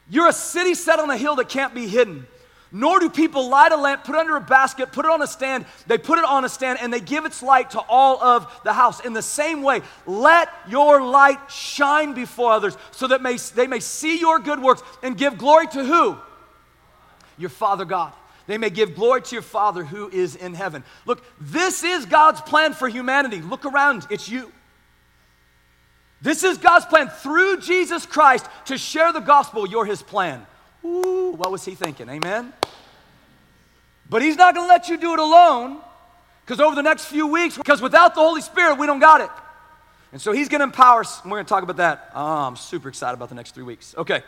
You're 0.09 0.27
a 0.27 0.33
city 0.33 0.73
set 0.73 0.99
on 0.99 1.09
a 1.09 1.17
hill 1.17 1.35
that 1.35 1.49
can't 1.49 1.73
be 1.73 1.87
hidden. 1.87 2.27
Nor 2.71 2.99
do 2.99 3.09
people 3.09 3.47
light 3.49 3.71
a 3.71 3.77
lamp, 3.77 4.03
put 4.03 4.15
it 4.15 4.19
under 4.19 4.35
a 4.35 4.41
basket, 4.41 4.91
put 4.91 5.05
it 5.05 5.11
on 5.11 5.21
a 5.21 5.27
stand. 5.27 5.65
They 5.87 5.97
put 5.97 6.19
it 6.19 6.25
on 6.25 6.43
a 6.43 6.49
stand 6.49 6.79
and 6.81 6.91
they 6.91 6.99
give 6.99 7.25
its 7.25 7.41
light 7.41 7.71
to 7.71 7.79
all 7.79 8.21
of 8.21 8.51
the 8.63 8.73
house. 8.73 8.99
In 8.99 9.13
the 9.13 9.21
same 9.21 9.61
way, 9.61 9.81
let 10.05 10.49
your 10.67 11.01
light 11.01 11.39
shine 11.49 12.13
before 12.13 12.51
others 12.51 12.77
so 12.91 13.07
that 13.07 13.21
may, 13.21 13.37
they 13.55 13.67
may 13.67 13.79
see 13.79 14.19
your 14.19 14.39
good 14.39 14.61
works 14.61 14.83
and 15.01 15.17
give 15.17 15.37
glory 15.37 15.67
to 15.67 15.85
who? 15.85 16.17
Your 17.37 17.49
Father 17.49 17.85
God. 17.85 18.11
They 18.47 18.57
may 18.57 18.69
give 18.69 18.95
glory 18.95 19.21
to 19.21 19.35
your 19.35 19.43
Father 19.43 19.83
who 19.83 20.09
is 20.09 20.35
in 20.35 20.53
heaven. 20.53 20.83
Look, 21.05 21.23
this 21.39 21.83
is 21.83 22.05
God's 22.05 22.41
plan 22.41 22.73
for 22.73 22.89
humanity. 22.89 23.41
Look 23.41 23.65
around, 23.65 24.07
it's 24.09 24.27
you. 24.27 24.51
This 26.21 26.43
is 26.43 26.57
God's 26.57 26.85
plan 26.85 27.09
through 27.09 27.61
Jesus 27.61 28.05
Christ 28.05 28.47
to 28.65 28.77
share 28.77 29.13
the 29.13 29.19
gospel. 29.19 29.67
You're 29.67 29.85
his 29.85 30.01
plan. 30.01 30.45
Ooh, 30.83 31.33
what 31.35 31.51
was 31.51 31.63
he 31.63 31.75
thinking? 31.75 32.09
Amen? 32.09 32.53
But 34.09 34.21
he's 34.21 34.37
not 34.37 34.55
going 34.55 34.65
to 34.65 34.69
let 34.69 34.89
you 34.89 34.97
do 34.97 35.13
it 35.13 35.19
alone 35.19 35.79
because 36.45 36.59
over 36.59 36.75
the 36.75 36.83
next 36.83 37.05
few 37.05 37.27
weeks, 37.27 37.57
because 37.57 37.81
without 37.81 38.15
the 38.15 38.21
Holy 38.21 38.41
Spirit, 38.41 38.79
we 38.79 38.87
don't 38.87 38.99
got 38.99 39.21
it. 39.21 39.29
And 40.11 40.21
so 40.21 40.31
he's 40.31 40.47
going 40.47 40.59
to 40.59 40.65
empower 40.65 41.01
us, 41.01 41.21
and 41.21 41.29
we're 41.29 41.37
going 41.37 41.45
to 41.45 41.49
talk 41.49 41.63
about 41.63 41.77
that. 41.77 42.11
Oh, 42.15 42.47
I'm 42.47 42.55
super 42.55 42.87
excited 42.87 43.15
about 43.15 43.29
the 43.29 43.35
next 43.35 43.53
three 43.53 43.65
weeks. 43.65 43.93
Okay. 43.97 44.23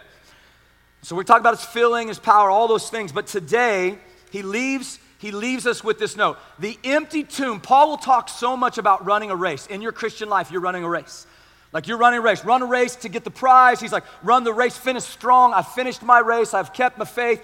So 1.01 1.15
we're 1.15 1.23
talking 1.23 1.41
about 1.41 1.57
his 1.57 1.65
filling, 1.65 2.09
his 2.09 2.19
power, 2.19 2.49
all 2.49 2.67
those 2.67 2.89
things. 2.89 3.13
But 3.13 3.27
today, 3.27 3.97
he 4.31 4.41
leaves 4.41 4.99
he 5.19 5.31
leaves 5.31 5.67
us 5.67 5.83
with 5.83 5.99
this 5.99 6.15
note. 6.15 6.37
The 6.59 6.79
empty 6.85 7.25
tomb, 7.25 7.59
Paul 7.59 7.89
will 7.89 7.97
talk 7.97 8.29
so 8.29 8.55
much 8.55 8.77
about 8.77 9.05
running 9.05 9.31
a 9.31 9.35
race. 9.35 9.67
In 9.67 9.81
your 9.81 9.91
Christian 9.91 10.29
life, 10.29 10.49
you're 10.49 10.61
running 10.61 10.85
a 10.85 10.89
race. 10.89 11.27
Like 11.71 11.87
you're 11.87 11.97
running 11.97 12.19
a 12.19 12.21
race, 12.21 12.43
run 12.43 12.63
a 12.63 12.65
race 12.65 12.95
to 12.97 13.09
get 13.09 13.23
the 13.23 13.31
prize. 13.31 13.79
He's 13.79 13.91
like, 13.91 14.03
run 14.23 14.43
the 14.43 14.53
race, 14.53 14.75
finish 14.75 15.03
strong. 15.03 15.53
I've 15.53 15.67
finished 15.73 16.01
my 16.01 16.19
race, 16.19 16.53
I've 16.53 16.73
kept 16.73 16.97
my 16.97 17.05
faith. 17.05 17.43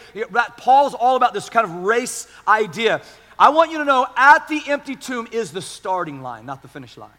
Paul's 0.58 0.94
all 0.96 1.16
about 1.16 1.34
this 1.34 1.50
kind 1.50 1.66
of 1.66 1.84
race 1.84 2.28
idea. 2.48 3.02
I 3.38 3.50
want 3.50 3.72
you 3.72 3.78
to 3.80 3.86
know 3.86 4.08
at 4.16 4.48
the 4.48 4.62
empty 4.68 4.96
tomb 4.96 5.28
is 5.32 5.52
the 5.52 5.62
starting 5.62 6.22
line, 6.22 6.46
not 6.46 6.62
the 6.62 6.68
finish 6.68 6.98
line. 6.98 7.10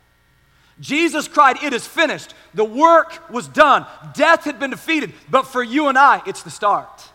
Jesus 0.80 1.28
cried, 1.28 1.62
It 1.62 1.72
is 1.72 1.86
finished. 1.86 2.34
The 2.54 2.64
work 2.64 3.30
was 3.30 3.48
done. 3.48 3.86
Death 4.14 4.44
had 4.44 4.58
been 4.58 4.70
defeated. 4.70 5.12
But 5.30 5.44
for 5.44 5.62
you 5.62 5.88
and 5.88 5.96
I, 5.96 6.22
it's 6.26 6.42
the 6.42 6.50
start. 6.50 7.08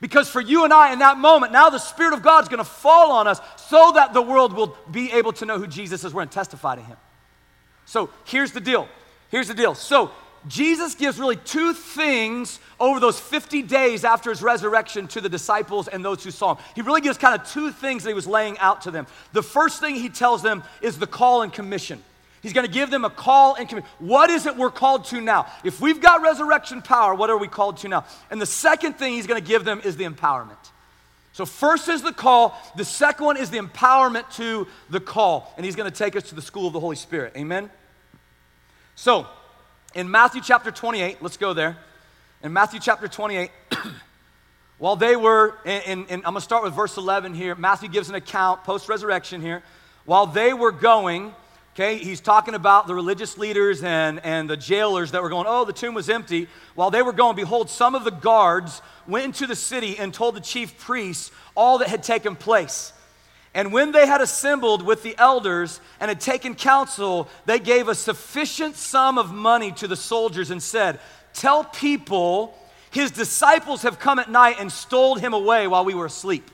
Because 0.00 0.28
for 0.28 0.40
you 0.40 0.64
and 0.64 0.72
I, 0.72 0.92
in 0.92 1.00
that 1.00 1.18
moment, 1.18 1.52
now 1.52 1.68
the 1.68 1.78
Spirit 1.78 2.14
of 2.14 2.22
God 2.22 2.42
is 2.42 2.48
going 2.48 2.58
to 2.58 2.64
fall 2.64 3.12
on 3.12 3.28
us 3.28 3.40
so 3.56 3.92
that 3.94 4.14
the 4.14 4.22
world 4.22 4.54
will 4.54 4.76
be 4.90 5.12
able 5.12 5.32
to 5.34 5.44
know 5.44 5.58
who 5.58 5.66
Jesus 5.66 6.04
is. 6.04 6.14
We're 6.14 6.20
going 6.20 6.30
to 6.30 6.34
testify 6.34 6.76
to 6.76 6.82
Him. 6.82 6.96
So 7.84 8.10
here's 8.24 8.52
the 8.52 8.60
deal. 8.60 8.88
Here's 9.30 9.48
the 9.48 9.54
deal. 9.54 9.74
So 9.74 10.10
Jesus 10.48 10.94
gives 10.94 11.18
really 11.18 11.36
two 11.36 11.74
things 11.74 12.60
over 12.78 12.98
those 12.98 13.20
50 13.20 13.62
days 13.62 14.04
after 14.04 14.30
his 14.30 14.42
resurrection 14.42 15.06
to 15.08 15.20
the 15.20 15.28
disciples 15.28 15.86
and 15.86 16.04
those 16.04 16.24
who 16.24 16.30
saw 16.30 16.54
him. 16.54 16.64
He 16.74 16.82
really 16.82 17.02
gives 17.02 17.18
kind 17.18 17.38
of 17.38 17.46
two 17.48 17.70
things 17.72 18.04
that 18.04 18.10
he 18.10 18.14
was 18.14 18.26
laying 18.26 18.58
out 18.58 18.82
to 18.82 18.90
them. 18.90 19.06
The 19.32 19.42
first 19.42 19.80
thing 19.80 19.96
he 19.96 20.08
tells 20.08 20.42
them 20.42 20.62
is 20.80 20.98
the 20.98 21.06
call 21.06 21.42
and 21.42 21.52
commission. 21.52 22.02
He's 22.42 22.54
going 22.54 22.66
to 22.66 22.72
give 22.72 22.90
them 22.90 23.04
a 23.04 23.10
call 23.10 23.54
and 23.54 23.68
commission. 23.68 23.88
What 23.98 24.30
is 24.30 24.46
it 24.46 24.56
we're 24.56 24.70
called 24.70 25.04
to 25.06 25.20
now? 25.20 25.46
If 25.62 25.80
we've 25.80 26.00
got 26.00 26.22
resurrection 26.22 26.80
power, 26.80 27.14
what 27.14 27.28
are 27.28 27.36
we 27.36 27.48
called 27.48 27.76
to 27.78 27.88
now? 27.88 28.06
And 28.30 28.40
the 28.40 28.46
second 28.46 28.94
thing 28.94 29.12
he's 29.12 29.26
going 29.26 29.40
to 29.40 29.46
give 29.46 29.64
them 29.64 29.82
is 29.84 29.96
the 29.96 30.04
empowerment. 30.04 30.56
So, 31.32 31.46
first 31.46 31.88
is 31.88 32.02
the 32.02 32.12
call, 32.12 32.58
the 32.76 32.84
second 32.84 33.24
one 33.24 33.36
is 33.36 33.50
the 33.50 33.58
empowerment 33.58 34.34
to 34.36 34.66
the 34.88 35.00
call. 35.00 35.52
And 35.56 35.64
he's 35.64 35.76
going 35.76 35.90
to 35.90 35.96
take 35.96 36.16
us 36.16 36.24
to 36.30 36.34
the 36.34 36.42
school 36.42 36.66
of 36.66 36.72
the 36.72 36.80
Holy 36.80 36.96
Spirit. 36.96 37.34
Amen? 37.36 37.70
So, 39.00 39.26
in 39.94 40.10
Matthew 40.10 40.42
chapter 40.44 40.70
28, 40.70 41.22
let's 41.22 41.38
go 41.38 41.54
there. 41.54 41.78
In 42.42 42.52
Matthew 42.52 42.80
chapter 42.80 43.08
28, 43.08 43.50
while 44.78 44.94
they 44.94 45.16
were, 45.16 45.54
in, 45.64 46.04
I'm 46.06 46.20
going 46.20 46.34
to 46.34 46.40
start 46.42 46.64
with 46.64 46.74
verse 46.74 46.98
11 46.98 47.32
here. 47.32 47.54
Matthew 47.54 47.88
gives 47.88 48.10
an 48.10 48.14
account 48.14 48.62
post 48.62 48.90
resurrection 48.90 49.40
here. 49.40 49.62
While 50.04 50.26
they 50.26 50.52
were 50.52 50.70
going, 50.70 51.34
okay, 51.74 51.96
he's 51.96 52.20
talking 52.20 52.52
about 52.52 52.86
the 52.86 52.94
religious 52.94 53.38
leaders 53.38 53.82
and, 53.82 54.20
and 54.22 54.50
the 54.50 54.56
jailers 54.58 55.12
that 55.12 55.22
were 55.22 55.30
going, 55.30 55.46
oh, 55.48 55.64
the 55.64 55.72
tomb 55.72 55.94
was 55.94 56.10
empty. 56.10 56.46
While 56.74 56.90
they 56.90 57.00
were 57.00 57.14
going, 57.14 57.36
behold, 57.36 57.70
some 57.70 57.94
of 57.94 58.04
the 58.04 58.10
guards 58.10 58.82
went 59.08 59.24
into 59.24 59.46
the 59.46 59.56
city 59.56 59.98
and 59.98 60.12
told 60.12 60.36
the 60.36 60.42
chief 60.42 60.76
priests 60.78 61.30
all 61.54 61.78
that 61.78 61.88
had 61.88 62.02
taken 62.02 62.36
place. 62.36 62.92
And 63.52 63.72
when 63.72 63.92
they 63.92 64.06
had 64.06 64.20
assembled 64.20 64.82
with 64.82 65.02
the 65.02 65.16
elders 65.18 65.80
and 65.98 66.08
had 66.08 66.20
taken 66.20 66.54
counsel, 66.54 67.28
they 67.46 67.58
gave 67.58 67.88
a 67.88 67.94
sufficient 67.94 68.76
sum 68.76 69.18
of 69.18 69.32
money 69.32 69.72
to 69.72 69.88
the 69.88 69.96
soldiers 69.96 70.50
and 70.50 70.62
said, 70.62 71.00
Tell 71.34 71.64
people 71.64 72.56
his 72.90 73.10
disciples 73.10 73.82
have 73.82 73.98
come 73.98 74.18
at 74.18 74.30
night 74.30 74.56
and 74.60 74.70
stole 74.70 75.16
him 75.16 75.32
away 75.32 75.66
while 75.66 75.84
we 75.84 75.94
were 75.94 76.06
asleep. 76.06 76.48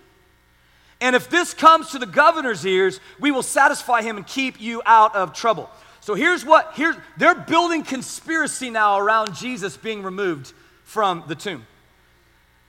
And 1.01 1.15
if 1.15 1.29
this 1.29 1.53
comes 1.53 1.91
to 1.91 1.99
the 1.99 2.07
governor's 2.07 2.65
ears, 2.65 3.01
we 3.21 3.31
will 3.31 3.43
satisfy 3.43 4.03
him 4.03 4.17
and 4.17 4.27
keep 4.27 4.61
you 4.61 4.81
out 4.87 5.15
of 5.15 5.35
trouble. 5.35 5.71
So 6.01 6.15
here's 6.15 6.45
what 6.45 6.73
here 6.75 6.97
they're 7.19 7.35
building 7.35 7.83
conspiracy 7.83 8.71
now 8.71 8.99
around 8.99 9.35
Jesus 9.35 9.77
being 9.77 10.03
removed 10.03 10.53
from 10.85 11.25
the 11.27 11.35
tomb. 11.35 11.67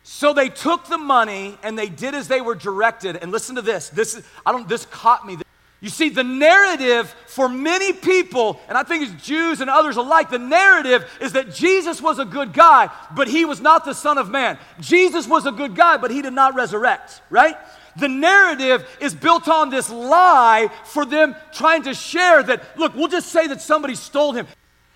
So 0.09 0.31
they 0.31 0.47
took 0.47 0.85
the 0.85 0.97
money 0.97 1.57
and 1.63 1.77
they 1.77 1.89
did 1.89 2.15
as 2.15 2.29
they 2.29 2.39
were 2.39 2.55
directed. 2.55 3.17
And 3.17 3.29
listen 3.29 3.57
to 3.57 3.61
this. 3.61 3.89
This 3.89 4.15
is, 4.15 4.23
I 4.45 4.53
don't 4.53 4.65
this 4.65 4.85
caught 4.85 5.27
me. 5.27 5.37
You 5.81 5.89
see, 5.89 6.07
the 6.07 6.23
narrative 6.23 7.13
for 7.25 7.49
many 7.49 7.91
people, 7.91 8.57
and 8.69 8.77
I 8.77 8.83
think 8.83 9.03
it's 9.03 9.21
Jews 9.21 9.59
and 9.59 9.69
others 9.69 9.97
alike, 9.97 10.29
the 10.29 10.39
narrative 10.39 11.05
is 11.19 11.33
that 11.33 11.53
Jesus 11.53 12.01
was 12.01 12.19
a 12.19 12.25
good 12.25 12.53
guy, 12.53 12.89
but 13.17 13.27
he 13.27 13.43
was 13.43 13.59
not 13.59 13.83
the 13.83 13.93
Son 13.93 14.17
of 14.17 14.29
Man. 14.29 14.57
Jesus 14.79 15.27
was 15.27 15.45
a 15.45 15.51
good 15.51 15.75
guy, 15.75 15.97
but 15.97 16.09
he 16.09 16.21
did 16.21 16.31
not 16.31 16.55
resurrect, 16.55 17.21
right? 17.29 17.57
The 17.97 18.07
narrative 18.07 18.87
is 19.01 19.13
built 19.13 19.49
on 19.49 19.69
this 19.69 19.89
lie 19.89 20.69
for 20.85 21.05
them 21.05 21.35
trying 21.51 21.83
to 21.83 21.93
share 21.93 22.41
that, 22.43 22.63
look, 22.77 22.95
we'll 22.95 23.09
just 23.09 23.27
say 23.27 23.47
that 23.47 23.59
somebody 23.59 23.95
stole 23.95 24.31
him. 24.31 24.47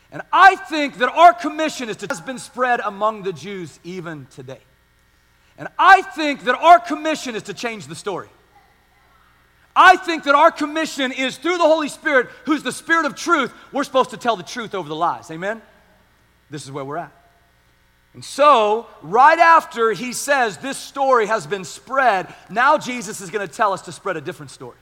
And 0.10 0.22
I 0.32 0.56
think 0.56 1.00
that 1.00 1.10
our 1.10 1.34
commission 1.34 1.90
is 1.90 1.98
to, 1.98 2.08
has 2.08 2.22
been 2.22 2.40
spread 2.40 2.80
among 2.80 3.24
the 3.24 3.34
Jews 3.34 3.78
even 3.84 4.26
today. 4.28 4.62
And 5.62 5.70
I 5.78 6.02
think 6.02 6.46
that 6.46 6.56
our 6.56 6.80
commission 6.80 7.36
is 7.36 7.44
to 7.44 7.54
change 7.54 7.86
the 7.86 7.94
story. 7.94 8.30
I 9.76 9.96
think 9.96 10.24
that 10.24 10.34
our 10.34 10.50
commission 10.50 11.12
is 11.12 11.38
through 11.38 11.60
the 11.60 11.64
Holy 11.64 11.88
Spirit, 11.88 12.30
who's 12.46 12.64
the 12.64 12.72
Spirit 12.72 13.06
of 13.06 13.14
truth, 13.14 13.54
we're 13.72 13.84
supposed 13.84 14.10
to 14.10 14.18
tell 14.18 14.36
the 14.36 14.42
truth 14.42 14.74
over 14.74 14.90
the 14.90 14.96
lies. 14.96 15.30
Amen? 15.30 15.62
This 16.50 16.66
is 16.66 16.72
where 16.72 16.84
we're 16.84 16.98
at. 16.98 17.12
And 18.16 18.26
so, 18.26 18.88
right 19.04 19.38
after 19.38 19.92
he 19.92 20.14
says 20.14 20.58
this 20.58 20.80
story 20.80 21.28
has 21.28 21.46
been 21.46 21.64
spread, 21.64 22.34
now 22.50 22.80
Jesus 22.80 23.22
is 23.22 23.30
going 23.30 23.48
to 23.48 23.54
tell 23.54 23.72
us 23.72 23.84
to 23.84 23.92
spread 23.92 24.18
a 24.18 24.22
different 24.22 24.50
story. 24.50 24.78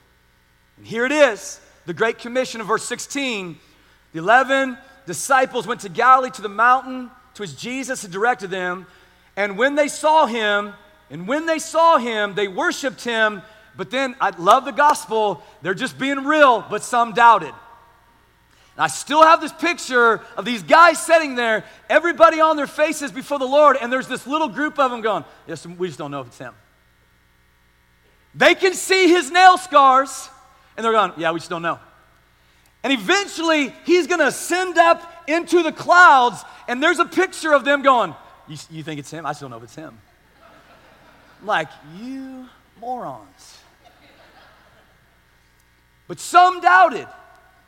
And 0.78 0.86
here 0.86 1.04
it 1.04 1.12
is 1.12 1.60
the 1.84 1.92
Great 1.92 2.18
Commission 2.18 2.62
of 2.62 2.68
verse 2.68 2.84
16. 2.84 3.58
The 4.14 4.18
11 4.18 4.78
disciples 5.04 5.66
went 5.66 5.82
to 5.82 5.90
Galilee 5.90 6.30
to 6.30 6.40
the 6.40 6.48
mountain 6.48 7.10
to 7.34 7.42
which 7.42 7.54
Jesus 7.58 8.00
had 8.00 8.10
directed 8.10 8.48
them. 8.48 8.86
And 9.36 9.56
when 9.56 9.74
they 9.74 9.88
saw 9.88 10.26
him, 10.26 10.74
and 11.10 11.26
when 11.26 11.46
they 11.46 11.58
saw 11.58 11.98
him, 11.98 12.34
they 12.34 12.48
worshiped 12.48 13.02
him. 13.02 13.42
But 13.76 13.90
then 13.90 14.14
I 14.20 14.30
love 14.30 14.64
the 14.64 14.72
gospel. 14.72 15.42
They're 15.62 15.74
just 15.74 15.98
being 15.98 16.24
real, 16.24 16.64
but 16.68 16.82
some 16.82 17.12
doubted. 17.12 17.54
And 18.76 18.84
I 18.84 18.86
still 18.86 19.22
have 19.22 19.40
this 19.40 19.52
picture 19.52 20.20
of 20.36 20.44
these 20.44 20.62
guys 20.62 21.04
sitting 21.04 21.34
there, 21.34 21.64
everybody 21.88 22.40
on 22.40 22.56
their 22.56 22.66
faces 22.66 23.10
before 23.10 23.38
the 23.38 23.46
Lord, 23.46 23.76
and 23.80 23.92
there's 23.92 24.06
this 24.06 24.26
little 24.26 24.48
group 24.48 24.78
of 24.78 24.90
them 24.90 25.00
going, 25.00 25.24
Yes, 25.46 25.66
we 25.66 25.88
just 25.88 25.98
don't 25.98 26.10
know 26.10 26.20
if 26.20 26.28
it's 26.28 26.38
him. 26.38 26.54
They 28.34 28.54
can 28.54 28.74
see 28.74 29.08
his 29.08 29.30
nail 29.30 29.58
scars, 29.58 30.28
and 30.76 30.84
they're 30.84 30.92
going, 30.92 31.12
Yeah, 31.16 31.32
we 31.32 31.40
just 31.40 31.50
don't 31.50 31.62
know. 31.62 31.80
And 32.82 32.92
eventually, 32.92 33.74
he's 33.84 34.06
going 34.06 34.20
to 34.20 34.28
ascend 34.28 34.78
up 34.78 35.02
into 35.26 35.62
the 35.62 35.72
clouds, 35.72 36.42
and 36.68 36.82
there's 36.82 36.98
a 36.98 37.04
picture 37.04 37.52
of 37.52 37.64
them 37.64 37.82
going, 37.82 38.14
you, 38.50 38.58
you 38.70 38.82
think 38.82 39.00
it's 39.00 39.10
him? 39.10 39.24
I 39.24 39.32
still 39.32 39.48
know 39.48 39.56
if 39.56 39.62
it's 39.62 39.74
him. 39.74 39.96
I'm 41.40 41.46
like, 41.46 41.68
you 41.98 42.46
morons. 42.80 43.58
But 46.06 46.18
some 46.18 46.60
doubted. 46.60 47.06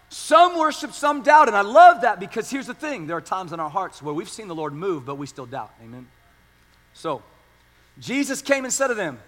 Some 0.08 0.58
worshiped, 0.58 0.94
some 0.94 1.22
doubted. 1.22 1.54
And 1.54 1.56
I 1.56 1.70
love 1.70 2.02
that 2.02 2.20
because 2.20 2.50
here's 2.50 2.66
the 2.66 2.74
thing 2.74 3.06
there 3.06 3.16
are 3.16 3.22
times 3.22 3.52
in 3.52 3.60
our 3.60 3.70
hearts 3.70 4.02
where 4.02 4.12
we've 4.12 4.28
seen 4.28 4.48
the 4.48 4.54
Lord 4.54 4.74
move, 4.74 5.06
but 5.06 5.14
we 5.14 5.26
still 5.26 5.46
doubt. 5.46 5.72
Amen. 5.82 6.06
So, 6.92 7.22
Jesus 7.98 8.42
came 8.42 8.64
and 8.64 8.72
said 8.72 8.88
to 8.88 8.94
them 8.94 9.18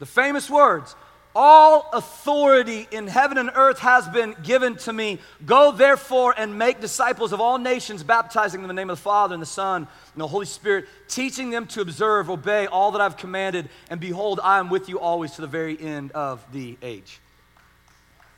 the 0.00 0.06
famous 0.06 0.50
words 0.50 0.96
all 1.34 1.90
authority 1.92 2.86
in 2.90 3.06
heaven 3.06 3.38
and 3.38 3.50
earth 3.54 3.80
has 3.80 4.08
been 4.08 4.36
given 4.42 4.76
to 4.76 4.92
me. 4.92 5.18
Go 5.44 5.72
therefore 5.72 6.34
and 6.36 6.58
make 6.58 6.80
disciples 6.80 7.32
of 7.32 7.40
all 7.40 7.58
nations, 7.58 8.02
baptizing 8.02 8.62
them 8.62 8.70
in 8.70 8.76
the 8.76 8.80
name 8.80 8.90
of 8.90 8.98
the 8.98 9.02
Father 9.02 9.34
and 9.34 9.42
the 9.42 9.46
Son 9.46 9.88
and 10.12 10.20
the 10.20 10.28
Holy 10.28 10.46
Spirit, 10.46 10.86
teaching 11.08 11.50
them 11.50 11.66
to 11.68 11.80
observe, 11.80 12.30
obey 12.30 12.66
all 12.66 12.92
that 12.92 13.00
I've 13.00 13.16
commanded. 13.16 13.68
And 13.90 13.98
behold, 14.00 14.38
I 14.42 14.58
am 14.58 14.70
with 14.70 14.88
you 14.88 15.00
always 15.00 15.32
to 15.32 15.40
the 15.40 15.46
very 15.46 15.80
end 15.80 16.12
of 16.12 16.44
the 16.52 16.76
age. 16.82 17.20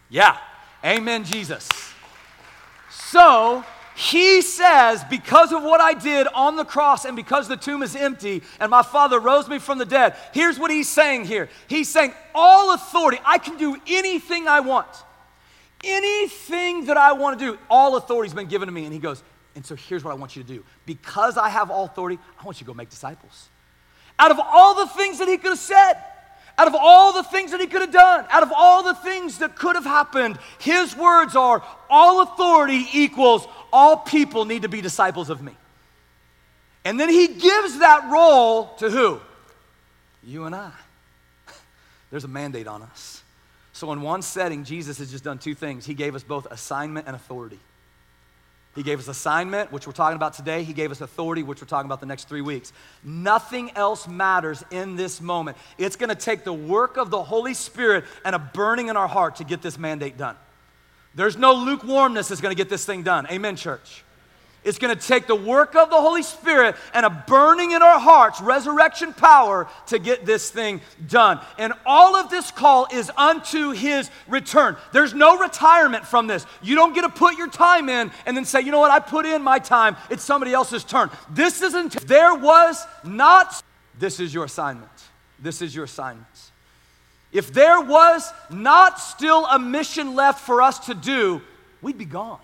Yeah. 0.08 0.38
Amen, 0.84 1.24
Jesus. 1.24 1.68
So, 2.90 3.64
he 3.96 4.42
says, 4.42 5.02
because 5.04 5.52
of 5.52 5.62
what 5.62 5.80
I 5.80 5.94
did 5.94 6.26
on 6.34 6.56
the 6.56 6.66
cross 6.66 7.06
and 7.06 7.16
because 7.16 7.48
the 7.48 7.56
tomb 7.56 7.82
is 7.82 7.96
empty 7.96 8.42
and 8.60 8.70
my 8.70 8.82
Father 8.82 9.18
rose 9.18 9.48
me 9.48 9.58
from 9.58 9.78
the 9.78 9.86
dead, 9.86 10.14
here's 10.34 10.58
what 10.58 10.70
he's 10.70 10.86
saying 10.86 11.24
here. 11.24 11.48
He's 11.66 11.88
saying, 11.88 12.12
all 12.34 12.74
authority, 12.74 13.18
I 13.24 13.38
can 13.38 13.56
do 13.56 13.74
anything 13.86 14.46
I 14.48 14.60
want. 14.60 14.86
Anything 15.82 16.84
that 16.86 16.98
I 16.98 17.12
want 17.12 17.38
to 17.38 17.52
do, 17.52 17.58
all 17.70 17.96
authority's 17.96 18.34
been 18.34 18.48
given 18.48 18.66
to 18.66 18.72
me. 18.72 18.84
And 18.84 18.92
he 18.92 18.98
goes, 18.98 19.22
and 19.54 19.64
so 19.64 19.74
here's 19.74 20.04
what 20.04 20.10
I 20.10 20.14
want 20.14 20.36
you 20.36 20.42
to 20.42 20.48
do. 20.48 20.62
Because 20.84 21.38
I 21.38 21.48
have 21.48 21.70
all 21.70 21.86
authority, 21.86 22.18
I 22.38 22.44
want 22.44 22.60
you 22.60 22.66
to 22.66 22.70
go 22.70 22.74
make 22.74 22.90
disciples. 22.90 23.48
Out 24.18 24.30
of 24.30 24.38
all 24.38 24.74
the 24.74 24.88
things 24.88 25.20
that 25.20 25.28
he 25.28 25.38
could 25.38 25.52
have 25.52 25.58
said, 25.58 25.94
out 26.58 26.68
of 26.68 26.74
all 26.74 27.12
the 27.12 27.22
things 27.22 27.50
that 27.50 27.60
he 27.60 27.66
could 27.66 27.82
have 27.82 27.92
done, 27.92 28.24
out 28.30 28.42
of 28.42 28.50
all 28.54 28.82
the 28.82 28.94
things 28.94 29.38
that 29.38 29.56
could 29.56 29.76
have 29.76 29.84
happened, 29.84 30.38
his 30.58 30.96
words 30.96 31.36
are 31.36 31.62
all 31.90 32.22
authority 32.22 32.86
equals 32.92 33.46
all 33.72 33.98
people 33.98 34.46
need 34.46 34.62
to 34.62 34.68
be 34.68 34.80
disciples 34.80 35.28
of 35.28 35.42
me. 35.42 35.52
And 36.84 36.98
then 36.98 37.08
he 37.08 37.26
gives 37.28 37.80
that 37.80 38.08
role 38.10 38.74
to 38.78 38.88
who? 38.88 39.20
You 40.22 40.44
and 40.44 40.54
I. 40.54 40.72
There's 42.10 42.24
a 42.24 42.28
mandate 42.28 42.66
on 42.66 42.82
us. 42.82 43.22
So, 43.72 43.92
in 43.92 44.00
one 44.00 44.22
setting, 44.22 44.64
Jesus 44.64 44.96
has 44.98 45.10
just 45.10 45.24
done 45.24 45.38
two 45.38 45.54
things. 45.54 45.84
He 45.84 45.92
gave 45.92 46.14
us 46.14 46.22
both 46.22 46.46
assignment 46.50 47.06
and 47.06 47.14
authority. 47.14 47.58
He 48.76 48.82
gave 48.82 49.00
us 49.00 49.08
assignment, 49.08 49.72
which 49.72 49.86
we're 49.86 49.94
talking 49.94 50.16
about 50.16 50.34
today. 50.34 50.62
He 50.62 50.74
gave 50.74 50.92
us 50.92 51.00
authority, 51.00 51.42
which 51.42 51.60
we're 51.60 51.66
talking 51.66 51.86
about 51.86 51.98
the 51.98 52.06
next 52.06 52.28
three 52.28 52.42
weeks. 52.42 52.72
Nothing 53.02 53.70
else 53.74 54.06
matters 54.06 54.62
in 54.70 54.94
this 54.94 55.20
moment. 55.20 55.56
It's 55.78 55.96
going 55.96 56.10
to 56.10 56.14
take 56.14 56.44
the 56.44 56.52
work 56.52 56.98
of 56.98 57.10
the 57.10 57.22
Holy 57.22 57.54
Spirit 57.54 58.04
and 58.24 58.36
a 58.36 58.38
burning 58.38 58.88
in 58.88 58.96
our 58.96 59.08
heart 59.08 59.36
to 59.36 59.44
get 59.44 59.62
this 59.62 59.78
mandate 59.78 60.18
done. 60.18 60.36
There's 61.14 61.38
no 61.38 61.54
lukewarmness 61.54 62.28
that's 62.28 62.42
going 62.42 62.54
to 62.54 62.56
get 62.56 62.68
this 62.68 62.84
thing 62.84 63.02
done. 63.02 63.26
Amen, 63.30 63.56
church. 63.56 64.04
It's 64.66 64.78
going 64.78 64.94
to 64.94 65.00
take 65.00 65.28
the 65.28 65.36
work 65.36 65.76
of 65.76 65.90
the 65.90 65.96
Holy 65.96 66.24
Spirit 66.24 66.74
and 66.92 67.06
a 67.06 67.24
burning 67.28 67.70
in 67.70 67.82
our 67.82 68.00
hearts, 68.00 68.40
resurrection 68.40 69.12
power 69.12 69.68
to 69.86 70.00
get 70.00 70.26
this 70.26 70.50
thing 70.50 70.80
done. 71.06 71.40
And 71.56 71.72
all 71.86 72.16
of 72.16 72.30
this 72.30 72.50
call 72.50 72.88
is 72.92 73.08
unto 73.16 73.70
his 73.70 74.10
return. 74.26 74.76
There's 74.92 75.14
no 75.14 75.38
retirement 75.38 76.04
from 76.04 76.26
this. 76.26 76.44
You 76.62 76.74
don't 76.74 76.94
get 76.94 77.02
to 77.02 77.08
put 77.08 77.38
your 77.38 77.48
time 77.48 77.88
in 77.88 78.10
and 78.26 78.36
then 78.36 78.44
say, 78.44 78.60
you 78.60 78.72
know 78.72 78.80
what, 78.80 78.90
I 78.90 78.98
put 78.98 79.24
in 79.24 79.40
my 79.40 79.60
time, 79.60 79.96
it's 80.10 80.24
somebody 80.24 80.52
else's 80.52 80.82
turn. 80.82 81.10
This 81.30 81.62
isn't, 81.62 81.92
there 82.08 82.34
was 82.34 82.84
not, 83.04 83.62
this 83.96 84.18
is 84.18 84.34
your 84.34 84.46
assignment. 84.46 84.90
This 85.38 85.62
is 85.62 85.76
your 85.76 85.84
assignment. 85.84 86.26
If 87.30 87.52
there 87.52 87.80
was 87.80 88.32
not 88.50 88.98
still 88.98 89.46
a 89.46 89.60
mission 89.60 90.16
left 90.16 90.40
for 90.40 90.60
us 90.60 90.80
to 90.86 90.94
do, 90.94 91.40
we'd 91.82 91.98
be 91.98 92.04
gone. 92.04 92.40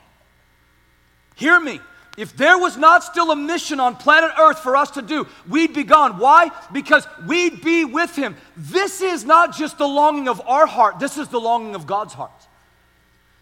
Hear 1.35 1.59
me. 1.59 1.81
If 2.17 2.37
there 2.37 2.59
was 2.59 2.77
not 2.77 3.03
still 3.03 3.31
a 3.31 3.37
mission 3.37 3.81
on 3.81 3.97
planet 3.97 4.33
Earth 4.39 4.59
for 4.59 4.77
us 4.77 4.91
to 4.93 5.03
do, 5.03 5.27
we'd 5.49 5.73
be 5.73 5.83
gone. 5.83 6.19
Why? 6.19 6.51
Because 6.71 7.07
we'd 7.27 7.63
be 7.63 7.87
with 7.87 8.15
Him. 8.15 8.37
This 8.57 9.01
is 9.01 9.25
not 9.25 9.57
just 9.57 9.79
the 9.79 9.89
longing 9.89 10.29
of 10.29 10.41
our 10.47 10.67
heart, 10.67 10.99
this 10.99 11.17
is 11.17 11.29
the 11.29 11.41
longing 11.41 11.75
of 11.75 11.87
God's 11.87 12.13
heart. 12.13 12.31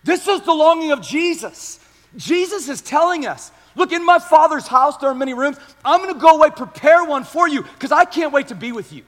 This 0.05 0.29
is 0.29 0.41
the 0.43 0.55
longing 0.55 0.93
of 0.93 1.03
Jesus. 1.03 1.81
Jesus 2.17 2.69
is 2.69 2.81
telling 2.81 3.27
us, 3.27 3.53
Look, 3.77 3.93
in 3.93 4.05
my 4.05 4.19
Father's 4.19 4.67
house, 4.67 4.97
there 4.97 5.09
are 5.11 5.15
many 5.15 5.33
rooms. 5.33 5.57
I'm 5.85 6.01
going 6.01 6.13
to 6.13 6.21
go 6.21 6.37
away, 6.37 6.51
prepare 6.51 7.05
one 7.05 7.25
for 7.25 7.49
you, 7.49 7.63
because 7.63 7.93
I 7.93 8.05
can't 8.05 8.33
wait 8.33 8.49
to 8.49 8.55
be 8.55 8.73
with 8.73 8.93
you. 8.93 9.05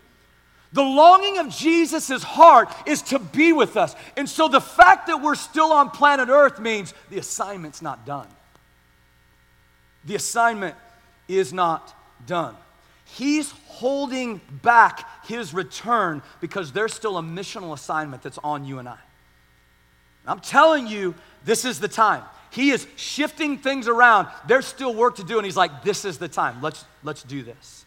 The 0.73 0.83
longing 0.83 1.39
of 1.39 1.51
Jesus' 1.51 2.23
heart 2.23 2.73
is 2.87 3.03
to 3.03 3.19
be 3.19 3.53
with 3.53 3.77
us. 3.77 3.95
And 4.17 4.29
so 4.29 4.49
the 4.49 4.61
fact 4.61 5.09
that 5.09 5.21
we're 5.21 5.35
still 5.35 5.73
on 5.73 5.91
planet 5.91 6.29
Earth 6.29 6.61
means 6.61 6.95
the 7.11 7.19
assignment's 7.19 7.83
not 7.83 8.07
done. 8.07 8.29
The 10.05 10.15
assignment 10.15 10.77
is 11.29 11.53
not 11.53 11.95
done. 12.27 12.57
He's 13.05 13.51
holding 13.67 14.41
back 14.63 15.27
his 15.27 15.53
return 15.53 16.23
because 16.41 16.73
there's 16.73 16.95
still 16.95 17.19
a 17.19 17.23
missional 17.23 17.75
assignment 17.75 18.23
that's 18.23 18.39
on 18.39 18.65
you 18.65 18.79
and 18.79 18.89
I. 18.89 18.99
I'm 20.27 20.41
telling 20.41 20.87
you, 20.87 21.15
this 21.45 21.65
is 21.65 21.81
the 21.81 21.89
time. 21.89 22.23
He 22.51 22.71
is 22.71 22.87
shifting 22.97 23.59
things 23.59 23.89
around. 23.89 24.29
There's 24.47 24.67
still 24.67 24.95
work 24.95 25.17
to 25.17 25.25
do, 25.25 25.39
and 25.39 25.45
he's 25.45 25.57
like, 25.57 25.83
This 25.83 26.05
is 26.05 26.19
the 26.19 26.29
time. 26.29 26.61
Let's, 26.63 26.85
let's 27.03 27.23
do 27.23 27.43
this. 27.43 27.85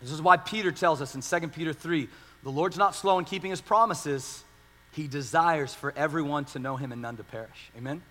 This 0.00 0.10
is 0.10 0.20
why 0.20 0.36
Peter 0.36 0.72
tells 0.72 1.00
us 1.00 1.14
in 1.14 1.22
2 1.22 1.48
Peter 1.48 1.72
3 1.72 2.08
the 2.42 2.50
Lord's 2.52 2.76
not 2.76 2.94
slow 2.94 3.18
in 3.18 3.24
keeping 3.24 3.50
his 3.50 3.60
promises. 3.60 4.44
He 4.92 5.08
desires 5.08 5.74
for 5.74 5.92
everyone 5.96 6.44
to 6.46 6.58
know 6.58 6.76
him 6.76 6.92
and 6.92 7.02
none 7.02 7.16
to 7.16 7.24
perish. 7.24 7.70
Amen? 7.76 8.02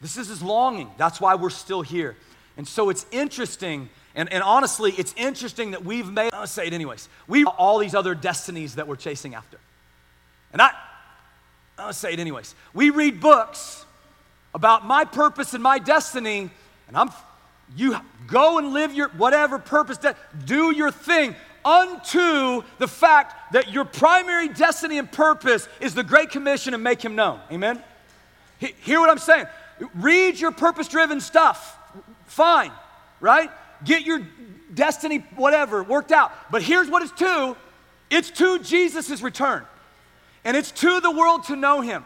This 0.00 0.16
is 0.16 0.28
his 0.28 0.42
longing. 0.42 0.90
That's 0.96 1.20
why 1.20 1.34
we're 1.34 1.50
still 1.50 1.82
here. 1.82 2.16
And 2.56 2.66
so 2.66 2.90
it's 2.90 3.06
interesting, 3.10 3.88
and, 4.14 4.32
and 4.32 4.42
honestly, 4.42 4.92
it's 4.96 5.14
interesting 5.16 5.72
that 5.72 5.84
we've 5.84 6.10
made, 6.10 6.30
I'll 6.32 6.46
say 6.46 6.66
it 6.66 6.72
anyways, 6.72 7.08
we 7.28 7.44
all 7.44 7.78
these 7.78 7.94
other 7.94 8.14
destinies 8.14 8.76
that 8.76 8.88
we're 8.88 8.96
chasing 8.96 9.34
after. 9.34 9.58
And 10.52 10.62
I, 10.62 10.70
I'll 11.78 11.92
say 11.92 12.12
it 12.12 12.20
anyways. 12.20 12.54
We 12.72 12.90
read 12.90 13.20
books 13.20 13.84
about 14.54 14.86
my 14.86 15.04
purpose 15.04 15.52
and 15.52 15.62
my 15.62 15.78
destiny, 15.78 16.50
and 16.88 16.96
I'm, 16.96 17.10
you 17.76 17.96
go 18.26 18.58
and 18.58 18.72
live 18.72 18.94
your 18.94 19.08
whatever 19.10 19.58
purpose, 19.58 19.98
that, 19.98 20.16
do 20.46 20.74
your 20.74 20.90
thing 20.90 21.34
unto 21.62 22.62
the 22.78 22.88
fact 22.88 23.52
that 23.52 23.72
your 23.72 23.84
primary 23.84 24.48
destiny 24.48 24.98
and 24.98 25.10
purpose 25.10 25.68
is 25.80 25.94
the 25.94 26.04
Great 26.04 26.30
Commission 26.30 26.72
and 26.72 26.82
make 26.82 27.04
Him 27.04 27.16
known. 27.16 27.40
Amen? 27.50 27.82
Hear 28.58 29.00
what 29.00 29.10
I'm 29.10 29.18
saying? 29.18 29.46
Read 29.94 30.38
your 30.38 30.52
purpose 30.52 30.88
driven 30.88 31.20
stuff. 31.20 31.78
Fine, 32.26 32.72
right? 33.20 33.50
Get 33.84 34.04
your 34.04 34.20
destiny, 34.72 35.18
whatever, 35.36 35.82
worked 35.82 36.12
out. 36.12 36.32
But 36.50 36.62
here's 36.62 36.88
what 36.88 37.02
it's 37.02 37.12
to 37.12 37.56
it's 38.10 38.30
to 38.30 38.58
Jesus' 38.60 39.20
return, 39.20 39.64
and 40.44 40.56
it's 40.56 40.70
to 40.70 41.00
the 41.00 41.10
world 41.10 41.44
to 41.44 41.56
know 41.56 41.80
him. 41.80 42.04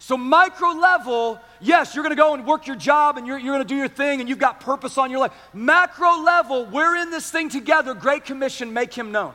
So, 0.00 0.16
micro 0.16 0.70
level, 0.70 1.40
yes, 1.60 1.94
you're 1.94 2.04
gonna 2.04 2.14
go 2.14 2.34
and 2.34 2.46
work 2.46 2.66
your 2.66 2.76
job 2.76 3.18
and 3.18 3.26
you're, 3.26 3.38
you're 3.38 3.54
gonna 3.54 3.64
do 3.64 3.74
your 3.74 3.88
thing 3.88 4.20
and 4.20 4.28
you've 4.28 4.38
got 4.38 4.60
purpose 4.60 4.96
on 4.96 5.10
your 5.10 5.18
life. 5.20 5.32
Macro 5.52 6.20
level, 6.22 6.66
we're 6.66 6.96
in 6.96 7.10
this 7.10 7.30
thing 7.30 7.48
together. 7.48 7.94
Great 7.94 8.24
Commission, 8.24 8.72
make 8.72 8.94
him 8.94 9.10
known. 9.10 9.34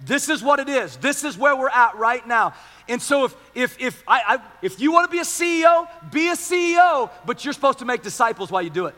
This 0.00 0.28
is 0.28 0.42
what 0.42 0.60
it 0.60 0.68
is. 0.68 0.96
This 0.96 1.24
is 1.24 1.36
where 1.36 1.56
we're 1.56 1.68
at 1.68 1.96
right 1.96 2.26
now. 2.26 2.54
And 2.88 3.02
so 3.02 3.24
if 3.24 3.36
if 3.54 3.80
if 3.80 4.02
I, 4.06 4.22
I 4.26 4.38
if 4.62 4.80
you 4.80 4.92
want 4.92 5.10
to 5.10 5.10
be 5.10 5.18
a 5.18 5.24
CEO, 5.24 5.88
be 6.10 6.28
a 6.28 6.34
CEO, 6.34 7.10
but 7.26 7.44
you're 7.44 7.54
supposed 7.54 7.80
to 7.80 7.84
make 7.84 8.02
disciples 8.02 8.50
while 8.50 8.62
you 8.62 8.70
do 8.70 8.86
it. 8.86 8.94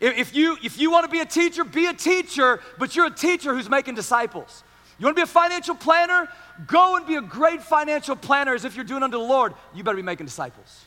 If, 0.00 0.16
if 0.16 0.34
you 0.34 0.56
if 0.62 0.78
you 0.78 0.90
want 0.90 1.04
to 1.04 1.10
be 1.10 1.20
a 1.20 1.26
teacher, 1.26 1.64
be 1.64 1.86
a 1.86 1.92
teacher, 1.92 2.60
but 2.78 2.96
you're 2.96 3.06
a 3.06 3.14
teacher 3.14 3.54
who's 3.54 3.68
making 3.68 3.94
disciples. 3.94 4.64
You 4.98 5.04
want 5.06 5.16
to 5.16 5.20
be 5.20 5.24
a 5.24 5.26
financial 5.26 5.74
planner? 5.74 6.28
Go 6.66 6.96
and 6.96 7.06
be 7.06 7.16
a 7.16 7.22
great 7.22 7.62
financial 7.62 8.16
planner 8.16 8.54
as 8.54 8.64
if 8.64 8.76
you're 8.76 8.84
doing 8.84 9.02
unto 9.02 9.18
the 9.18 9.24
Lord. 9.24 9.54
You 9.74 9.82
better 9.82 9.96
be 9.96 10.02
making 10.02 10.26
disciples. 10.26 10.84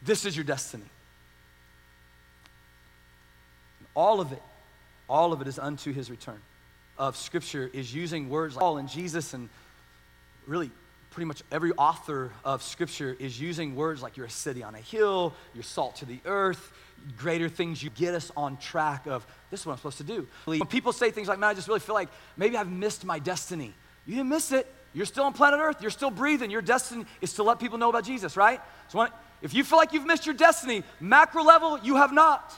This 0.00 0.24
is 0.24 0.36
your 0.36 0.44
destiny. 0.44 0.84
And 3.78 3.88
All 3.94 4.20
of 4.20 4.32
it, 4.32 4.42
all 5.08 5.32
of 5.32 5.40
it 5.40 5.48
is 5.48 5.58
unto 5.58 5.92
his 5.92 6.10
return 6.10 6.40
of 7.02 7.16
Scripture 7.16 7.68
is 7.72 7.92
using 7.92 8.30
words 8.30 8.54
like 8.54 8.60
Paul 8.60 8.78
and 8.78 8.88
Jesus, 8.88 9.34
and 9.34 9.48
really 10.46 10.70
pretty 11.10 11.26
much 11.26 11.42
every 11.50 11.72
author 11.72 12.30
of 12.44 12.62
Scripture 12.62 13.16
is 13.18 13.40
using 13.40 13.74
words 13.74 14.02
like 14.02 14.16
you're 14.16 14.26
a 14.26 14.30
city 14.30 14.62
on 14.62 14.76
a 14.76 14.78
hill, 14.78 15.34
you're 15.52 15.64
salt 15.64 15.96
to 15.96 16.04
the 16.04 16.20
earth, 16.24 16.72
greater 17.16 17.48
things 17.48 17.82
you 17.82 17.90
get 17.90 18.14
us 18.14 18.30
on 18.36 18.56
track 18.56 19.08
of 19.08 19.26
this 19.50 19.60
is 19.60 19.66
what 19.66 19.72
I'm 19.72 19.78
supposed 19.78 19.98
to 19.98 20.04
do. 20.04 20.28
When 20.44 20.60
people 20.68 20.92
say 20.92 21.10
things 21.10 21.26
like, 21.26 21.40
man, 21.40 21.50
I 21.50 21.54
just 21.54 21.66
really 21.66 21.80
feel 21.80 21.96
like 21.96 22.08
maybe 22.36 22.56
I've 22.56 22.70
missed 22.70 23.04
my 23.04 23.18
destiny. 23.18 23.74
You 24.06 24.14
didn't 24.14 24.28
miss 24.28 24.52
it. 24.52 24.72
You're 24.94 25.06
still 25.06 25.24
on 25.24 25.32
planet 25.32 25.58
Earth. 25.58 25.82
You're 25.82 25.90
still 25.90 26.12
breathing. 26.12 26.52
Your 26.52 26.62
destiny 26.62 27.04
is 27.20 27.34
to 27.34 27.42
let 27.42 27.58
people 27.58 27.78
know 27.78 27.90
about 27.90 28.04
Jesus, 28.04 28.36
right? 28.36 28.60
So 28.90 28.98
when, 29.00 29.08
if 29.42 29.54
you 29.54 29.64
feel 29.64 29.78
like 29.78 29.92
you've 29.92 30.06
missed 30.06 30.24
your 30.24 30.36
destiny, 30.36 30.84
macro 31.00 31.42
level, 31.42 31.80
you 31.80 31.96
have 31.96 32.12
not. 32.12 32.54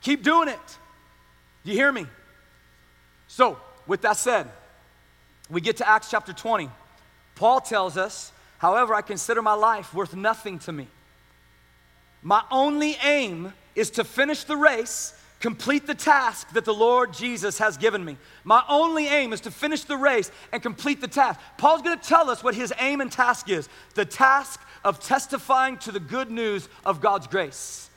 Keep 0.00 0.22
doing 0.22 0.48
it. 0.48 0.78
Do 1.64 1.70
you 1.70 1.76
hear 1.76 1.92
me? 1.92 2.06
So, 3.26 3.58
with 3.86 4.02
that 4.02 4.16
said, 4.16 4.48
we 5.50 5.60
get 5.60 5.76
to 5.78 5.88
Acts 5.88 6.10
chapter 6.10 6.32
20. 6.32 6.70
Paul 7.34 7.60
tells 7.60 7.96
us, 7.96 8.32
however, 8.58 8.94
I 8.94 9.02
consider 9.02 9.42
my 9.42 9.54
life 9.54 9.92
worth 9.92 10.14
nothing 10.14 10.58
to 10.60 10.72
me. 10.72 10.88
My 12.22 12.42
only 12.50 12.96
aim 13.02 13.52
is 13.74 13.90
to 13.90 14.04
finish 14.04 14.44
the 14.44 14.56
race, 14.56 15.14
complete 15.40 15.86
the 15.86 15.94
task 15.94 16.50
that 16.54 16.64
the 16.64 16.72
Lord 16.72 17.12
Jesus 17.12 17.58
has 17.58 17.76
given 17.76 18.02
me. 18.02 18.16
My 18.44 18.62
only 18.68 19.08
aim 19.08 19.32
is 19.34 19.42
to 19.42 19.50
finish 19.50 19.82
the 19.82 19.96
race 19.96 20.30
and 20.52 20.62
complete 20.62 21.00
the 21.02 21.08
task. 21.08 21.38
Paul's 21.58 21.82
gonna 21.82 21.98
tell 21.98 22.30
us 22.30 22.42
what 22.42 22.54
his 22.54 22.72
aim 22.78 23.02
and 23.02 23.12
task 23.12 23.50
is 23.50 23.68
the 23.94 24.06
task 24.06 24.60
of 24.84 25.00
testifying 25.00 25.76
to 25.78 25.92
the 25.92 26.00
good 26.00 26.30
news 26.30 26.68
of 26.86 27.00
God's 27.00 27.26
grace. 27.26 27.90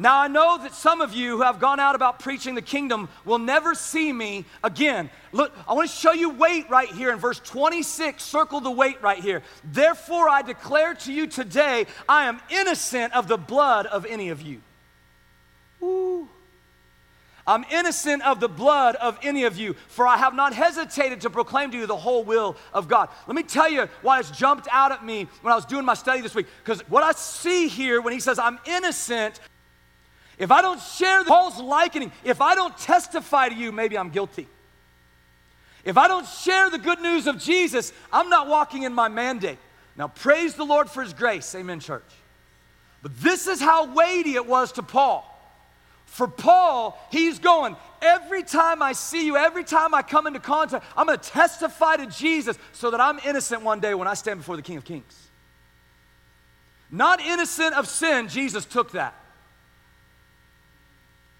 Now, 0.00 0.20
I 0.20 0.28
know 0.28 0.58
that 0.58 0.74
some 0.74 1.00
of 1.00 1.12
you 1.12 1.38
who 1.38 1.42
have 1.42 1.58
gone 1.58 1.80
out 1.80 1.96
about 1.96 2.20
preaching 2.20 2.54
the 2.54 2.62
kingdom 2.62 3.08
will 3.24 3.40
never 3.40 3.74
see 3.74 4.12
me 4.12 4.44
again. 4.62 5.10
Look, 5.32 5.52
I 5.66 5.72
want 5.72 5.90
to 5.90 5.94
show 5.94 6.12
you 6.12 6.30
weight 6.30 6.70
right 6.70 6.88
here 6.88 7.10
in 7.10 7.18
verse 7.18 7.40
26. 7.40 8.22
Circle 8.22 8.60
the 8.60 8.70
weight 8.70 9.02
right 9.02 9.18
here. 9.18 9.42
Therefore, 9.64 10.28
I 10.28 10.42
declare 10.42 10.94
to 10.94 11.12
you 11.12 11.26
today, 11.26 11.86
I 12.08 12.26
am 12.26 12.40
innocent 12.48 13.12
of 13.12 13.26
the 13.26 13.36
blood 13.36 13.86
of 13.86 14.06
any 14.06 14.28
of 14.28 14.40
you. 14.40 14.62
Ooh. 15.82 16.28
I'm 17.44 17.64
innocent 17.72 18.24
of 18.24 18.38
the 18.38 18.48
blood 18.48 18.94
of 18.96 19.18
any 19.22 19.44
of 19.44 19.56
you, 19.56 19.74
for 19.88 20.06
I 20.06 20.18
have 20.18 20.34
not 20.34 20.52
hesitated 20.52 21.22
to 21.22 21.30
proclaim 21.30 21.72
to 21.72 21.76
you 21.76 21.86
the 21.86 21.96
whole 21.96 22.22
will 22.22 22.56
of 22.72 22.86
God. 22.86 23.08
Let 23.26 23.34
me 23.34 23.42
tell 23.42 23.68
you 23.68 23.88
why 24.02 24.20
it's 24.20 24.30
jumped 24.30 24.68
out 24.70 24.92
at 24.92 25.04
me 25.04 25.26
when 25.40 25.50
I 25.50 25.56
was 25.56 25.64
doing 25.64 25.84
my 25.84 25.94
study 25.94 26.20
this 26.20 26.36
week. 26.36 26.46
Because 26.62 26.86
what 26.88 27.02
I 27.02 27.10
see 27.12 27.66
here 27.66 28.00
when 28.00 28.12
he 28.12 28.20
says, 28.20 28.38
I'm 28.38 28.60
innocent, 28.66 29.40
if 30.38 30.50
I 30.52 30.62
don't 30.62 30.80
share 30.80 31.24
Paul's 31.24 31.60
likening, 31.60 32.12
if 32.22 32.40
I 32.40 32.54
don't 32.54 32.76
testify 32.78 33.48
to 33.48 33.54
you, 33.54 33.72
maybe 33.72 33.98
I'm 33.98 34.10
guilty. 34.10 34.46
If 35.84 35.96
I 35.96 36.06
don't 36.06 36.26
share 36.26 36.70
the 36.70 36.78
good 36.78 37.00
news 37.00 37.26
of 37.26 37.38
Jesus, 37.38 37.92
I'm 38.12 38.28
not 38.28 38.46
walking 38.46 38.84
in 38.84 38.92
my 38.92 39.08
mandate. 39.08 39.58
Now, 39.96 40.08
praise 40.08 40.54
the 40.54 40.64
Lord 40.64 40.88
for 40.88 41.02
his 41.02 41.12
grace. 41.12 41.54
Amen, 41.54 41.80
church. 41.80 42.04
But 43.02 43.18
this 43.20 43.46
is 43.46 43.60
how 43.60 43.92
weighty 43.92 44.34
it 44.34 44.46
was 44.46 44.72
to 44.72 44.82
Paul. 44.82 45.24
For 46.06 46.28
Paul, 46.28 46.98
he's 47.10 47.38
going, 47.38 47.76
every 48.00 48.42
time 48.42 48.80
I 48.80 48.92
see 48.92 49.26
you, 49.26 49.36
every 49.36 49.64
time 49.64 49.92
I 49.92 50.02
come 50.02 50.26
into 50.26 50.40
contact, 50.40 50.84
I'm 50.96 51.06
going 51.06 51.18
to 51.18 51.28
testify 51.28 51.96
to 51.96 52.06
Jesus 52.06 52.56
so 52.72 52.90
that 52.92 53.00
I'm 53.00 53.18
innocent 53.24 53.62
one 53.62 53.80
day 53.80 53.94
when 53.94 54.08
I 54.08 54.14
stand 54.14 54.40
before 54.40 54.56
the 54.56 54.62
King 54.62 54.76
of 54.76 54.84
Kings. 54.84 55.28
Not 56.90 57.20
innocent 57.20 57.74
of 57.74 57.88
sin, 57.88 58.28
Jesus 58.28 58.64
took 58.64 58.92
that 58.92 59.14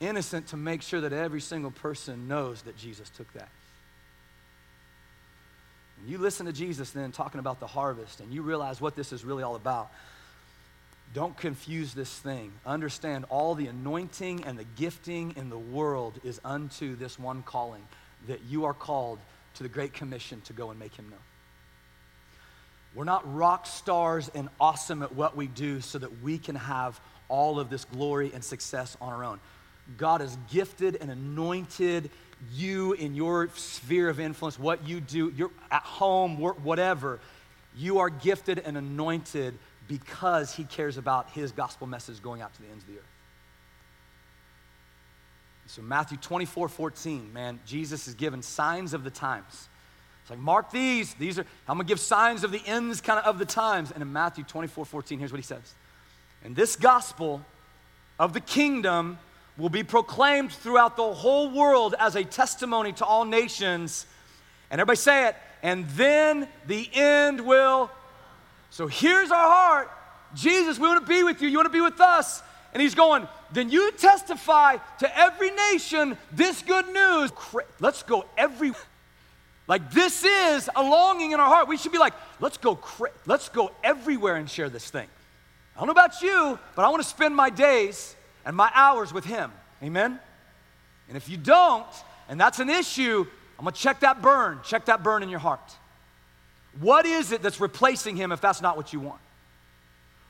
innocent 0.01 0.49
to 0.49 0.57
make 0.57 0.83
sure 0.83 1.01
that 1.01 1.13
every 1.13 1.41
single 1.41 1.71
person 1.71 2.29
knows 2.29 2.63
that 2.63 2.77
Jesus 2.77 3.11
took 3.11 3.33
that. 3.35 3.49
And 6.01 6.09
you 6.09 6.19
listen 6.19 6.47
to 6.47 6.53
Jesus 6.53 6.91
then 6.91 7.13
talking 7.13 7.41
about 7.41 7.61
the 7.61 7.67
harvest 7.67 8.21
and 8.21 8.33
you 8.33 8.43
realize 8.43 8.81
what 8.81 8.95
this 8.95 9.13
is 9.13 9.25
really 9.25 9.43
all 9.43 9.57
about. 9.57 9.91
Don't 11.15 11.37
confuse 11.37 11.95
this 11.95 12.13
thing. 12.19 12.53
Understand 12.67 13.25
all 13.31 13.55
the 13.55 13.67
anointing 13.67 14.45
and 14.45 14.59
the 14.59 14.67
gifting 14.77 15.35
in 15.37 15.49
the 15.49 15.59
world 15.59 16.21
is 16.23 16.41
unto 16.45 16.97
this 16.97 17.19
one 17.19 17.43
calling 17.43 17.83
that 18.27 18.41
you 18.49 18.67
are 18.67 18.75
called 18.75 19.19
to 19.55 19.63
the 19.63 19.69
Great 19.69 19.93
Commission 19.93 20.41
to 20.43 20.53
go 20.53 20.71
and 20.71 20.79
make 20.79 20.95
him 20.95 21.09
known. 21.09 21.19
We're 22.95 23.05
not 23.05 23.35
rock 23.35 23.67
stars 23.67 24.31
and 24.35 24.49
awesome 24.61 25.03
at 25.03 25.15
what 25.15 25.37
we 25.37 25.47
do 25.47 25.81
so 25.81 25.99
that 25.99 26.23
we 26.23 26.39
can 26.39 26.57
have 26.57 27.01
all 27.29 27.59
of 27.59 27.71
this 27.71 27.85
glory 27.85 28.31
and 28.35 28.43
success 28.43 28.97
on 29.01 29.13
our 29.13 29.25
own. 29.25 29.41
God 29.97 30.21
has 30.21 30.37
gifted 30.51 30.97
and 30.97 31.11
anointed 31.11 32.11
you 32.53 32.93
in 32.93 33.15
your 33.15 33.49
sphere 33.55 34.09
of 34.09 34.21
influence, 34.21 34.59
what 34.59 34.87
you 34.87 35.01
do, 35.01 35.33
you're 35.37 35.51
at 35.71 35.83
home, 35.83 36.37
whatever. 36.39 37.21
You 37.77 37.99
are 37.99 38.11
gifted 38.11 38.59
and 38.61 38.77
anointed 38.77 39.55
because 39.89 40.55
He 40.55 40.65
cares 40.65 40.97
about 40.97 41.31
His 41.31 41.53
gospel 41.53 41.87
message 41.87 42.23
going 42.23 42.43
out 42.43 42.55
to 42.55 42.63
the 42.63 42.69
ends 42.69 42.85
of 42.85 42.91
the 42.91 42.99
earth. 42.99 43.05
So, 45.67 45.83
Matthew 45.83 46.17
24, 46.17 46.69
14, 46.69 47.33
man, 47.33 47.61
Jesus 47.67 48.09
is 48.09 48.15
given 48.15 48.43
signs 48.43 48.95
of 48.95 49.05
the 49.05 49.11
times. 49.11 49.69
It's 50.23 50.31
like, 50.31 50.39
mark 50.39 50.71
these. 50.71 51.13
These 51.15 51.39
are, 51.39 51.47
I'm 51.69 51.77
going 51.77 51.87
to 51.87 51.91
give 51.91 52.01
signs 52.01 52.43
of 52.43 52.53
the 52.53 52.63
ends 52.67 53.01
kind 53.01 53.19
of 53.19 53.27
of 53.27 53.39
the 53.39 53.45
times. 53.45 53.91
And 53.91 54.03
in 54.03 54.13
Matthew 54.13 54.45
24, 54.45 54.87
14, 54.87 55.19
here's 55.19 55.33
what 55.33 55.39
he 55.39 55.45
says. 55.45 55.75
And 56.45 56.57
this 56.57 56.77
gospel 56.77 57.43
of 58.19 58.33
the 58.33 58.41
kingdom 58.41 59.19
will 59.59 59.69
be 59.69 59.83
proclaimed 59.83 60.53
throughout 60.53 60.97
the 60.97 61.13
whole 61.13 61.51
world 61.51 61.95
as 61.99 62.15
a 62.15 62.25
testimony 62.25 62.93
to 62.93 63.05
all 63.05 63.25
nations. 63.25 64.07
And 64.71 64.81
everybody 64.81 64.97
say 64.97 65.29
it. 65.29 65.37
And 65.63 65.89
then 65.91 66.49
the 66.67 66.89
end 66.95 67.41
will. 67.41 67.91
So 68.71 68.87
here's 68.87 69.31
our 69.31 69.51
heart. 69.51 69.91
Jesus, 70.35 70.79
we 70.79 70.87
want 70.87 71.05
to 71.05 71.09
be 71.09 71.25
with 71.25 71.43
you. 71.43 71.49
You 71.49 71.57
want 71.57 71.67
to 71.67 71.73
be 71.73 71.81
with 71.81 72.01
us. 72.01 72.43
And 72.73 72.81
he's 72.81 72.95
going, 72.95 73.27
then 73.53 73.71
you 73.71 73.91
testify 73.93 74.77
to 75.01 75.19
every 75.19 75.51
nation 75.51 76.17
this 76.31 76.63
good 76.63 76.87
news. 76.87 77.33
Let's 77.81 78.03
go 78.03 78.27
every 78.37 78.73
like 79.67 79.91
this 79.93 80.25
is 80.25 80.71
a 80.75 80.83
longing 80.83 81.33
in 81.33 81.41
our 81.41 81.47
heart. 81.47 81.69
We 81.69 81.77
should 81.77 81.93
be 81.93 81.99
like, 81.99 82.15
let's 82.41 82.57
go 82.57 82.79
let's 83.27 83.51
go 83.51 83.71
everywhere 83.85 84.37
and 84.37 84.49
share 84.49 84.71
this 84.71 84.89
thing. 84.89 85.07
I 85.77 85.81
don't 85.81 85.89
know 85.89 85.93
about 85.93 86.23
you, 86.23 86.59
but 86.75 86.85
I 86.85 86.89
want 86.89 87.03
to 87.03 87.09
spend 87.09 87.37
my 87.37 87.51
days 87.51 88.17
and 88.45 88.57
my 88.57 88.71
hours 88.75 89.13
with 89.13 89.25
him. 89.25 89.53
Amen. 89.83 90.19
And 91.09 91.17
if 91.17 91.29
you 91.29 91.37
don't, 91.37 91.87
and 92.29 92.41
that's 92.41 92.59
an 92.59 92.69
issue, 92.69 93.27
I'm 93.59 93.65
to 93.65 93.73
check 93.73 94.01
that 94.01 94.23
burn. 94.23 94.61
Check 94.65 94.87
that 94.87 95.03
burn 95.03 95.23
in 95.23 95.29
your 95.29 95.39
heart. 95.39 95.77
What 96.81 97.07
is 97.07 97.33
it 97.33 97.43
that's 97.43 97.61
replacing 97.61 98.17
him 98.17 98.31
if 98.33 98.41
that's 98.41 98.61
not 98.61 98.77
what 98.77 98.93
you 98.93 99.01
want? 99.01 99.21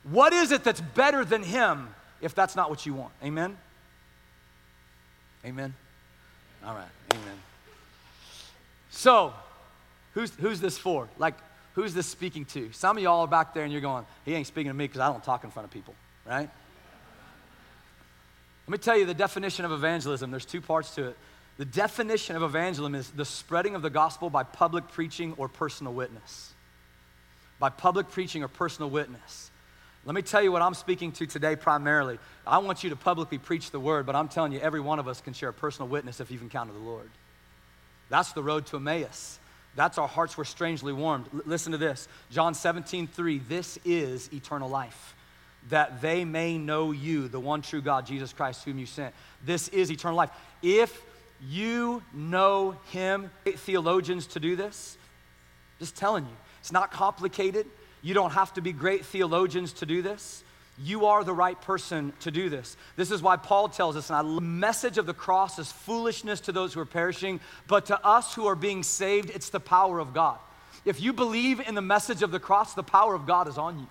What 0.03 0.33
is 0.33 0.51
it 0.51 0.63
that's 0.63 0.81
better 0.81 1.25
than 1.25 1.43
him 1.43 1.89
if 2.21 2.35
that's 2.35 2.55
not 2.55 2.69
what 2.69 2.85
you 2.85 2.93
want. 2.93 3.13
Amen? 3.23 3.57
Amen? 5.45 5.73
All 6.65 6.75
right, 6.75 6.89
amen. 7.13 7.37
So, 8.89 9.33
who's, 10.13 10.33
who's 10.35 10.59
this 10.59 10.77
for? 10.77 11.07
Like, 11.17 11.35
who's 11.73 11.93
this 11.93 12.07
speaking 12.07 12.45
to? 12.45 12.71
Some 12.73 12.97
of 12.97 13.03
y'all 13.03 13.21
are 13.21 13.27
back 13.27 13.53
there 13.53 13.63
and 13.63 13.71
you're 13.71 13.81
going, 13.81 14.05
he 14.25 14.33
ain't 14.33 14.47
speaking 14.47 14.69
to 14.69 14.73
me 14.73 14.85
because 14.85 14.99
I 14.99 15.11
don't 15.11 15.23
talk 15.23 15.43
in 15.43 15.51
front 15.51 15.65
of 15.65 15.71
people, 15.71 15.95
right? 16.25 16.49
Let 18.69 18.73
me 18.73 18.83
tell 18.83 18.97
you 18.99 19.07
the 19.07 19.15
definition 19.15 19.65
of 19.65 19.71
evangelism. 19.71 20.29
There's 20.29 20.45
two 20.45 20.61
parts 20.61 20.93
to 20.93 21.07
it. 21.07 21.17
The 21.57 21.65
definition 21.65 22.35
of 22.35 22.43
evangelism 22.43 22.93
is 22.93 23.09
the 23.09 23.25
spreading 23.25 23.73
of 23.73 23.81
the 23.81 23.89
gospel 23.89 24.29
by 24.29 24.43
public 24.43 24.89
preaching 24.89 25.33
or 25.37 25.47
personal 25.49 25.91
witness. 25.91 26.53
By 27.57 27.69
public 27.71 28.11
preaching 28.11 28.43
or 28.43 28.47
personal 28.47 28.91
witness. 28.91 29.49
Let 30.05 30.13
me 30.13 30.21
tell 30.21 30.43
you 30.43 30.51
what 30.51 30.61
I'm 30.61 30.75
speaking 30.75 31.11
to 31.13 31.25
today 31.25 31.55
primarily. 31.55 32.19
I 32.45 32.59
want 32.59 32.83
you 32.83 32.91
to 32.91 32.95
publicly 32.95 33.39
preach 33.39 33.71
the 33.71 33.79
word, 33.79 34.05
but 34.05 34.15
I'm 34.15 34.27
telling 34.27 34.51
you, 34.51 34.59
every 34.59 34.81
one 34.81 34.99
of 34.99 35.07
us 35.07 35.19
can 35.19 35.33
share 35.33 35.49
a 35.49 35.53
personal 35.53 35.87
witness 35.87 36.19
if 36.19 36.29
you've 36.29 36.43
encountered 36.43 36.75
the 36.75 36.79
Lord. 36.79 37.09
That's 38.09 38.33
the 38.33 38.43
road 38.43 38.67
to 38.67 38.75
Emmaus. 38.75 39.39
That's 39.75 39.97
our 39.97 40.07
hearts 40.07 40.37
were 40.37 40.45
strangely 40.45 40.93
warmed. 40.93 41.25
L- 41.33 41.41
listen 41.47 41.71
to 41.71 41.79
this 41.79 42.07
John 42.29 42.53
17, 42.53 43.07
3. 43.07 43.39
This 43.39 43.79
is 43.83 44.31
eternal 44.31 44.69
life, 44.69 45.15
that 45.67 46.01
they 46.01 46.23
may 46.25 46.57
know 46.57 46.91
you, 46.91 47.27
the 47.27 47.39
one 47.39 47.61
true 47.61 47.81
God, 47.81 48.05
Jesus 48.05 48.33
Christ, 48.33 48.63
whom 48.63 48.79
you 48.79 48.85
sent. 48.85 49.13
This 49.45 49.67
is 49.67 49.91
eternal 49.91 50.17
life. 50.17 50.31
If 50.61 51.03
you 51.47 52.01
know 52.13 52.75
him, 52.91 53.29
theologians 53.45 54.27
to 54.27 54.39
do 54.39 54.55
this, 54.55 54.97
just 55.79 55.95
telling 55.95 56.25
you, 56.25 56.35
it's 56.59 56.71
not 56.71 56.91
complicated. 56.91 57.67
You 58.01 58.13
don't 58.13 58.31
have 58.31 58.53
to 58.53 58.61
be 58.61 58.71
great 58.71 59.05
theologians 59.05 59.73
to 59.73 59.85
do 59.85 60.01
this. 60.01 60.43
You 60.81 61.07
are 61.07 61.23
the 61.25 61.33
right 61.33 61.59
person 61.61 62.13
to 62.21 62.31
do 62.31 62.49
this. 62.49 62.77
This 62.95 63.11
is 63.11 63.21
why 63.21 63.35
Paul 63.35 63.67
tells 63.67 63.97
us, 63.97 64.09
and 64.09 64.37
the 64.37 64.41
message 64.41 64.97
of 64.97 65.05
the 65.05 65.13
cross 65.13 65.59
is 65.59 65.71
foolishness 65.71 66.39
to 66.41 66.53
those 66.53 66.73
who 66.73 66.79
are 66.79 66.85
perishing, 66.85 67.41
but 67.67 67.87
to 67.87 68.05
us 68.05 68.33
who 68.33 68.47
are 68.47 68.55
being 68.55 68.83
saved, 68.83 69.29
it's 69.29 69.49
the 69.49 69.59
power 69.59 69.99
of 69.99 70.13
God. 70.13 70.39
If 70.85 71.01
you 71.01 71.11
believe 71.11 71.59
in 71.59 71.75
the 71.75 71.81
message 71.81 72.23
of 72.23 72.31
the 72.31 72.39
cross, 72.39 72.73
the 72.73 72.83
power 72.83 73.13
of 73.13 73.25
God 73.25 73.49
is 73.49 73.57
on 73.57 73.79
you. 73.79 73.87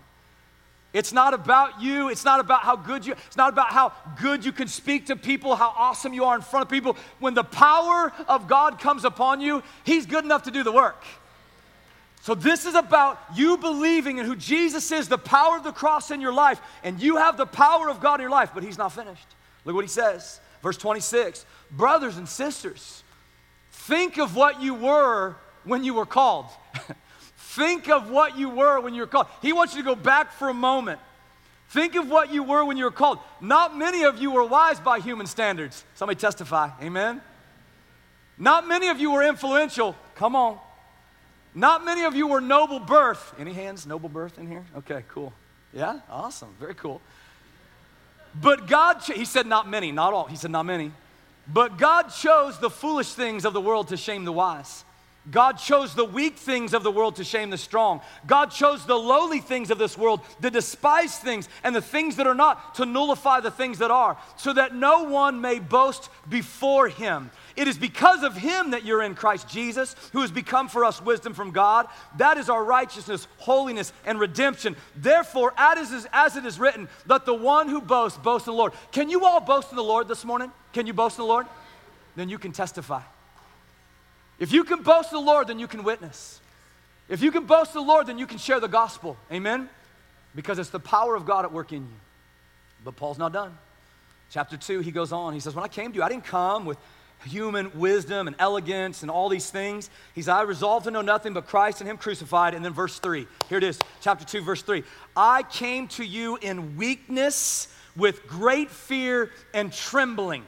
It's 0.92 1.12
not 1.12 1.34
about 1.34 1.82
you. 1.82 2.08
It's 2.08 2.24
not 2.24 2.40
about 2.40 2.62
how 2.62 2.76
good 2.76 3.04
you, 3.04 3.12
it's 3.26 3.36
not 3.36 3.52
about 3.52 3.72
how 3.72 3.92
good 4.20 4.44
you 4.44 4.52
can 4.52 4.68
speak 4.68 5.06
to 5.06 5.16
people, 5.16 5.54
how 5.54 5.72
awesome 5.76 6.14
you 6.14 6.24
are 6.24 6.34
in 6.34 6.42
front 6.42 6.64
of 6.64 6.70
people. 6.70 6.96
When 7.18 7.34
the 7.34 7.44
power 7.44 8.12
of 8.26 8.48
God 8.48 8.80
comes 8.80 9.04
upon 9.04 9.40
you, 9.40 9.62
He's 9.84 10.06
good 10.06 10.24
enough 10.24 10.44
to 10.44 10.50
do 10.50 10.62
the 10.62 10.72
work. 10.72 11.04
So, 12.22 12.34
this 12.34 12.66
is 12.66 12.74
about 12.74 13.20
you 13.34 13.58
believing 13.58 14.18
in 14.18 14.24
who 14.24 14.34
Jesus 14.34 14.90
is, 14.90 15.08
the 15.08 15.18
power 15.18 15.56
of 15.56 15.64
the 15.64 15.72
cross 15.72 16.10
in 16.10 16.20
your 16.20 16.32
life, 16.32 16.60
and 16.82 17.00
you 17.00 17.16
have 17.16 17.36
the 17.36 17.46
power 17.46 17.88
of 17.88 18.00
God 18.00 18.16
in 18.16 18.22
your 18.22 18.30
life, 18.30 18.50
but 18.54 18.62
He's 18.62 18.78
not 18.78 18.92
finished. 18.92 19.26
Look 19.64 19.74
what 19.74 19.84
He 19.84 19.90
says, 19.90 20.40
verse 20.62 20.78
26 20.78 21.44
Brothers 21.70 22.16
and 22.16 22.28
sisters, 22.28 23.02
think 23.70 24.18
of 24.18 24.34
what 24.34 24.62
you 24.62 24.74
were 24.74 25.36
when 25.64 25.84
you 25.84 25.92
were 25.92 26.06
called. 26.06 26.46
think 27.58 27.88
of 27.88 28.10
what 28.10 28.38
you 28.38 28.48
were 28.48 28.80
when 28.80 28.94
you 28.94 29.02
were 29.02 29.06
called. 29.06 29.26
He 29.42 29.52
wants 29.52 29.74
you 29.74 29.82
to 29.82 29.86
go 29.86 29.94
back 29.94 30.32
for 30.32 30.48
a 30.48 30.54
moment. 30.54 31.00
Think 31.70 31.96
of 31.96 32.08
what 32.08 32.32
you 32.32 32.42
were 32.42 32.64
when 32.64 32.78
you 32.78 32.84
were 32.84 32.90
called. 32.90 33.18
Not 33.40 33.76
many 33.76 34.04
of 34.04 34.18
you 34.18 34.30
were 34.30 34.44
wise 34.44 34.80
by 34.80 35.00
human 35.00 35.26
standards. 35.26 35.84
Somebody 35.96 36.18
testify. 36.18 36.70
Amen. 36.80 37.20
Not 38.38 38.66
many 38.66 38.88
of 38.88 38.98
you 39.00 39.10
were 39.10 39.22
influential. 39.22 39.94
Come 40.14 40.34
on. 40.34 40.58
Not 41.54 41.84
many 41.84 42.04
of 42.04 42.14
you 42.14 42.28
were 42.28 42.40
noble 42.40 42.78
birth. 42.78 43.34
Any 43.38 43.52
hands, 43.52 43.86
noble 43.86 44.08
birth 44.08 44.38
in 44.38 44.46
here? 44.46 44.64
Okay, 44.78 45.02
cool. 45.08 45.32
Yeah, 45.74 46.00
awesome. 46.08 46.54
Very 46.60 46.74
cool. 46.74 47.02
But 48.40 48.66
God, 48.66 49.02
he 49.02 49.24
said 49.24 49.46
not 49.46 49.68
many, 49.68 49.90
not 49.90 50.14
all. 50.14 50.26
He 50.26 50.36
said 50.36 50.50
not 50.50 50.64
many. 50.64 50.92
But 51.52 51.76
God 51.76 52.10
chose 52.10 52.58
the 52.58 52.70
foolish 52.70 53.12
things 53.12 53.44
of 53.44 53.52
the 53.52 53.60
world 53.60 53.88
to 53.88 53.96
shame 53.96 54.24
the 54.24 54.32
wise. 54.32 54.84
God 55.30 55.58
chose 55.58 55.94
the 55.94 56.04
weak 56.04 56.36
things 56.36 56.72
of 56.72 56.82
the 56.82 56.90
world 56.90 57.16
to 57.16 57.24
shame 57.24 57.50
the 57.50 57.58
strong. 57.58 58.00
God 58.26 58.46
chose 58.46 58.86
the 58.86 58.96
lowly 58.96 59.40
things 59.40 59.70
of 59.70 59.78
this 59.78 59.98
world, 59.98 60.20
the 60.40 60.50
despised 60.50 61.20
things, 61.20 61.48
and 61.62 61.76
the 61.76 61.82
things 61.82 62.16
that 62.16 62.26
are 62.26 62.34
not 62.34 62.76
to 62.76 62.86
nullify 62.86 63.40
the 63.40 63.50
things 63.50 63.78
that 63.78 63.90
are, 63.90 64.16
so 64.36 64.52
that 64.54 64.74
no 64.74 65.04
one 65.04 65.40
may 65.40 65.58
boast 65.58 66.08
before 66.28 66.88
him. 66.88 67.30
It 67.56 67.68
is 67.68 67.76
because 67.76 68.22
of 68.22 68.36
him 68.36 68.70
that 68.70 68.84
you're 68.84 69.02
in 69.02 69.14
Christ 69.14 69.48
Jesus, 69.48 69.96
who 70.12 70.20
has 70.20 70.30
become 70.30 70.68
for 70.68 70.84
us 70.84 71.02
wisdom 71.02 71.34
from 71.34 71.50
God. 71.50 71.88
That 72.16 72.38
is 72.38 72.48
our 72.48 72.64
righteousness, 72.64 73.26
holiness, 73.38 73.92
and 74.06 74.20
redemption. 74.20 74.76
Therefore, 74.94 75.52
as 75.58 76.36
it 76.36 76.46
is 76.46 76.58
written, 76.60 76.88
let 77.06 77.26
the 77.26 77.34
one 77.34 77.68
who 77.68 77.80
boasts 77.80 78.16
boast 78.16 78.46
in 78.46 78.52
the 78.52 78.58
Lord. 78.58 78.72
Can 78.92 79.10
you 79.10 79.24
all 79.24 79.40
boast 79.40 79.70
in 79.70 79.76
the 79.76 79.82
Lord 79.82 80.06
this 80.06 80.24
morning? 80.24 80.52
Can 80.72 80.86
you 80.86 80.92
boast 80.92 81.18
in 81.18 81.24
the 81.24 81.28
Lord? 81.28 81.46
Then 82.14 82.28
you 82.28 82.38
can 82.38 82.52
testify. 82.52 83.02
If 84.38 84.52
you 84.52 84.64
can 84.64 84.82
boast 84.82 85.10
the 85.10 85.18
Lord, 85.18 85.48
then 85.48 85.58
you 85.58 85.66
can 85.66 85.82
witness. 85.82 86.40
If 87.08 87.22
you 87.22 87.30
can 87.30 87.44
boast 87.44 87.72
the 87.72 87.80
Lord, 87.80 88.06
then 88.06 88.18
you 88.18 88.26
can 88.26 88.38
share 88.38 88.60
the 88.60 88.68
gospel. 88.68 89.16
Amen? 89.32 89.68
Because 90.34 90.58
it's 90.58 90.70
the 90.70 90.80
power 90.80 91.14
of 91.14 91.26
God 91.26 91.44
at 91.44 91.52
work 91.52 91.72
in 91.72 91.82
you. 91.82 91.96
But 92.84 92.96
Paul's 92.96 93.18
not 93.18 93.32
done. 93.32 93.56
Chapter 94.30 94.56
2, 94.56 94.80
he 94.80 94.90
goes 94.90 95.10
on. 95.10 95.32
He 95.32 95.40
says, 95.40 95.54
When 95.54 95.64
I 95.64 95.68
came 95.68 95.90
to 95.92 95.96
you, 95.96 96.02
I 96.02 96.08
didn't 96.08 96.24
come 96.24 96.66
with 96.66 96.78
human 97.26 97.76
wisdom 97.78 98.26
and 98.26 98.36
elegance 98.38 99.02
and 99.02 99.10
all 99.10 99.28
these 99.28 99.50
things. 99.50 99.90
He's, 100.14 100.28
I 100.28 100.42
resolved 100.42 100.84
to 100.84 100.90
know 100.90 101.00
nothing 101.00 101.32
but 101.32 101.46
Christ 101.46 101.80
and 101.80 101.90
Him 101.90 101.96
crucified. 101.96 102.54
And 102.54 102.64
then 102.64 102.72
verse 102.72 102.98
3, 102.98 103.26
here 103.48 103.58
it 103.58 103.64
is, 103.64 103.78
chapter 104.00 104.24
2, 104.24 104.42
verse 104.42 104.62
3. 104.62 104.84
I 105.16 105.42
came 105.44 105.88
to 105.88 106.04
you 106.04 106.36
in 106.40 106.76
weakness 106.76 107.74
with 107.96 108.26
great 108.26 108.70
fear 108.70 109.30
and 109.52 109.72
trembling. 109.72 110.44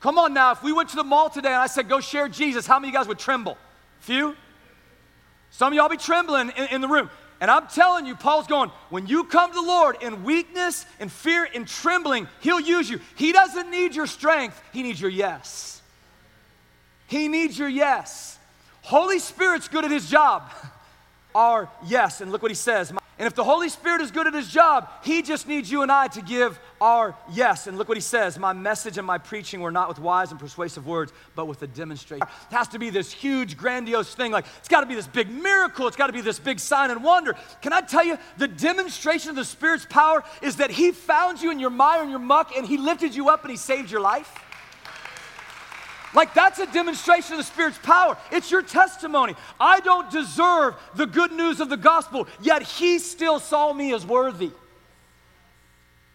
Come 0.00 0.18
on 0.18 0.32
now, 0.32 0.52
if 0.52 0.62
we 0.62 0.72
went 0.72 0.88
to 0.90 0.96
the 0.96 1.04
mall 1.04 1.28
today 1.28 1.48
and 1.50 1.58
I 1.58 1.66
said, 1.66 1.88
go 1.88 2.00
share 2.00 2.28
Jesus, 2.28 2.66
how 2.66 2.78
many 2.78 2.88
of 2.88 2.94
you 2.94 2.98
guys 2.98 3.08
would 3.08 3.18
tremble? 3.18 3.58
Few? 4.00 4.34
Some 5.50 5.72
of 5.72 5.76
y'all 5.76 5.88
be 5.88 5.96
trembling 5.96 6.50
in, 6.56 6.66
in 6.68 6.80
the 6.80 6.88
room. 6.88 7.10
And 7.40 7.50
I'm 7.50 7.66
telling 7.68 8.06
you, 8.06 8.14
Paul's 8.14 8.46
going, 8.46 8.70
when 8.90 9.06
you 9.06 9.24
come 9.24 9.50
to 9.50 9.54
the 9.54 9.66
Lord 9.66 9.96
in 10.02 10.24
weakness 10.24 10.84
and 10.98 11.10
fear 11.10 11.48
and 11.54 11.66
trembling, 11.66 12.28
He'll 12.40 12.60
use 12.60 12.88
you. 12.88 13.00
He 13.14 13.32
doesn't 13.32 13.70
need 13.70 13.94
your 13.94 14.06
strength, 14.06 14.60
He 14.72 14.82
needs 14.82 15.00
your 15.00 15.10
yes. 15.10 15.80
He 17.06 17.28
needs 17.28 17.58
your 17.58 17.68
yes. 17.68 18.38
Holy 18.82 19.18
Spirit's 19.18 19.68
good 19.68 19.84
at 19.84 19.90
his 19.90 20.08
job. 20.08 20.50
Our 21.34 21.68
yes. 21.86 22.20
And 22.20 22.30
look 22.30 22.42
what 22.42 22.50
he 22.50 22.56
says. 22.56 22.92
And 23.20 23.26
if 23.26 23.34
the 23.34 23.44
Holy 23.44 23.68
Spirit 23.68 24.00
is 24.00 24.10
good 24.10 24.26
at 24.26 24.32
his 24.32 24.48
job, 24.48 24.88
he 25.04 25.20
just 25.20 25.46
needs 25.46 25.70
you 25.70 25.82
and 25.82 25.92
I 25.92 26.08
to 26.08 26.22
give 26.22 26.58
our 26.80 27.14
yes. 27.30 27.66
And 27.66 27.76
look 27.76 27.86
what 27.86 27.98
he 27.98 28.00
says 28.00 28.38
My 28.38 28.54
message 28.54 28.96
and 28.96 29.06
my 29.06 29.18
preaching 29.18 29.60
were 29.60 29.70
not 29.70 29.88
with 29.88 29.98
wise 29.98 30.30
and 30.30 30.40
persuasive 30.40 30.86
words, 30.86 31.12
but 31.34 31.44
with 31.44 31.60
a 31.60 31.66
demonstration. 31.66 32.26
It 32.50 32.54
has 32.54 32.68
to 32.68 32.78
be 32.78 32.88
this 32.88 33.12
huge, 33.12 33.58
grandiose 33.58 34.14
thing. 34.14 34.32
Like, 34.32 34.46
it's 34.58 34.68
got 34.68 34.80
to 34.80 34.86
be 34.86 34.94
this 34.94 35.06
big 35.06 35.28
miracle. 35.30 35.86
It's 35.86 35.98
got 35.98 36.06
to 36.06 36.14
be 36.14 36.22
this 36.22 36.38
big 36.38 36.58
sign 36.58 36.90
and 36.90 37.04
wonder. 37.04 37.34
Can 37.60 37.74
I 37.74 37.82
tell 37.82 38.02
you, 38.02 38.16
the 38.38 38.48
demonstration 38.48 39.28
of 39.28 39.36
the 39.36 39.44
Spirit's 39.44 39.84
power 39.84 40.24
is 40.40 40.56
that 40.56 40.70
he 40.70 40.90
found 40.90 41.42
you 41.42 41.50
in 41.50 41.58
your 41.60 41.68
mire 41.68 42.00
and 42.00 42.08
your 42.10 42.20
muck, 42.20 42.56
and 42.56 42.66
he 42.66 42.78
lifted 42.78 43.14
you 43.14 43.28
up 43.28 43.42
and 43.42 43.50
he 43.50 43.58
saved 43.58 43.90
your 43.90 44.00
life? 44.00 44.34
Like, 46.12 46.34
that's 46.34 46.58
a 46.58 46.66
demonstration 46.66 47.34
of 47.34 47.38
the 47.38 47.44
Spirit's 47.44 47.78
power. 47.78 48.16
It's 48.32 48.50
your 48.50 48.62
testimony. 48.62 49.34
I 49.60 49.80
don't 49.80 50.10
deserve 50.10 50.74
the 50.94 51.06
good 51.06 51.32
news 51.32 51.60
of 51.60 51.68
the 51.68 51.76
gospel, 51.76 52.26
yet 52.40 52.62
He 52.62 52.98
still 52.98 53.38
saw 53.38 53.72
me 53.72 53.94
as 53.94 54.04
worthy. 54.04 54.50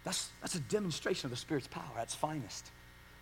That's, 0.03 0.29
that's 0.41 0.55
a 0.55 0.60
demonstration 0.60 1.27
of 1.27 1.31
the 1.31 1.38
Spirit's 1.38 1.67
power 1.67 1.97
at 1.97 2.03
its 2.03 2.15
finest. 2.15 2.69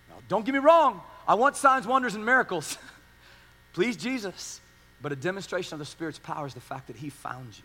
Now, 0.10 0.16
don't 0.28 0.46
get 0.46 0.54
me 0.54 0.60
wrong, 0.60 1.02
I 1.28 1.36
want 1.36 1.56
signs, 1.56 1.86
wonders, 1.86 2.16
and 2.16 2.26
miracles. 2.26 2.78
Please, 3.74 3.96
Jesus. 3.96 4.60
But 5.02 5.12
a 5.12 5.16
demonstration 5.16 5.74
of 5.74 5.80
the 5.80 5.86
Spirit's 5.86 6.20
power 6.20 6.48
is 6.48 6.54
the 6.54 6.62
fact 6.62 6.88
that 6.88 6.96
He 6.96 7.10
found 7.10 7.58
you 7.58 7.64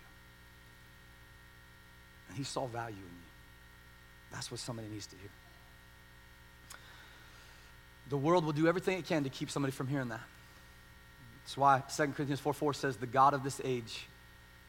and 2.29 2.37
He 2.37 2.45
saw 2.45 2.67
value 2.67 2.97
in 2.97 3.03
you. 3.03 3.29
That's 4.33 4.51
what 4.51 4.61
somebody 4.61 4.89
needs 4.89 5.07
to 5.07 5.17
hear. 5.17 5.31
The 8.09 8.17
world 8.17 8.45
will 8.45 8.53
do 8.53 8.67
everything 8.67 8.99
it 8.99 9.07
can 9.07 9.25
to 9.25 9.31
keep 9.31 9.51
somebody 9.51 9.73
from 9.73 9.87
hearing 9.87 10.09
that. 10.09 10.21
That's 11.45 11.57
why 11.57 11.83
2 11.97 12.09
Corinthians 12.09 12.41
4 12.41 12.53
4 12.53 12.75
says, 12.75 12.97
The 12.97 13.07
God 13.07 13.35
of 13.35 13.43
this 13.43 13.61
age 13.65 14.07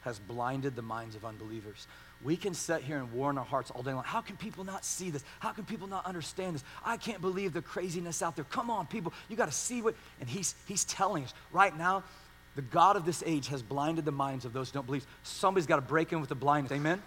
has 0.02 0.18
blinded 0.18 0.76
the 0.76 0.82
minds 0.82 1.14
of 1.14 1.24
unbelievers. 1.24 1.86
We 2.22 2.36
can 2.36 2.52
sit 2.52 2.82
here 2.82 2.98
and 2.98 3.12
war 3.12 3.30
in 3.30 3.38
our 3.38 3.44
hearts 3.44 3.70
all 3.70 3.82
day 3.82 3.92
long. 3.92 4.04
How 4.04 4.20
can 4.20 4.36
people 4.36 4.64
not 4.64 4.84
see 4.84 5.10
this? 5.10 5.24
How 5.40 5.52
can 5.52 5.64
people 5.64 5.86
not 5.86 6.04
understand 6.04 6.54
this? 6.54 6.64
I 6.84 6.96
can't 6.96 7.20
believe 7.20 7.52
the 7.52 7.62
craziness 7.62 8.22
out 8.22 8.36
there. 8.36 8.44
Come 8.46 8.70
on, 8.70 8.86
people, 8.86 9.12
you 9.28 9.36
got 9.36 9.46
to 9.46 9.52
see 9.52 9.80
what. 9.80 9.94
And 10.20 10.28
he's, 10.28 10.54
he's 10.66 10.84
telling 10.84 11.24
us 11.24 11.34
right 11.52 11.76
now, 11.76 12.04
the 12.56 12.62
God 12.62 12.96
of 12.96 13.06
this 13.06 13.22
age 13.24 13.48
has 13.48 13.62
blinded 13.62 14.04
the 14.04 14.12
minds 14.12 14.44
of 14.44 14.52
those 14.52 14.70
who 14.70 14.74
don't 14.74 14.86
believe. 14.86 15.06
Somebody's 15.22 15.66
got 15.66 15.76
to 15.76 15.82
break 15.82 16.12
in 16.12 16.20
with 16.20 16.28
the 16.28 16.34
blindness. 16.34 16.72
Amen? 16.72 17.02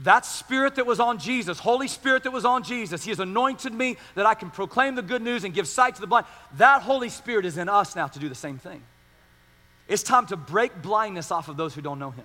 That 0.00 0.26
spirit 0.26 0.74
that 0.74 0.86
was 0.86 0.98
on 0.98 1.18
Jesus, 1.18 1.58
Holy 1.58 1.86
Spirit 1.86 2.24
that 2.24 2.32
was 2.32 2.44
on 2.44 2.64
Jesus, 2.64 3.04
He 3.04 3.10
has 3.10 3.20
anointed 3.20 3.72
me 3.72 3.96
that 4.16 4.26
I 4.26 4.34
can 4.34 4.50
proclaim 4.50 4.96
the 4.96 5.02
good 5.02 5.22
news 5.22 5.44
and 5.44 5.54
give 5.54 5.68
sight 5.68 5.94
to 5.94 6.00
the 6.00 6.06
blind. 6.06 6.26
That 6.56 6.82
Holy 6.82 7.08
Spirit 7.08 7.44
is 7.44 7.58
in 7.58 7.68
us 7.68 7.94
now 7.94 8.08
to 8.08 8.18
do 8.18 8.28
the 8.28 8.34
same 8.34 8.58
thing. 8.58 8.82
It's 9.86 10.02
time 10.02 10.26
to 10.26 10.36
break 10.36 10.82
blindness 10.82 11.30
off 11.30 11.48
of 11.48 11.56
those 11.56 11.74
who 11.74 11.80
don't 11.80 11.98
know 11.98 12.10
Him. 12.10 12.24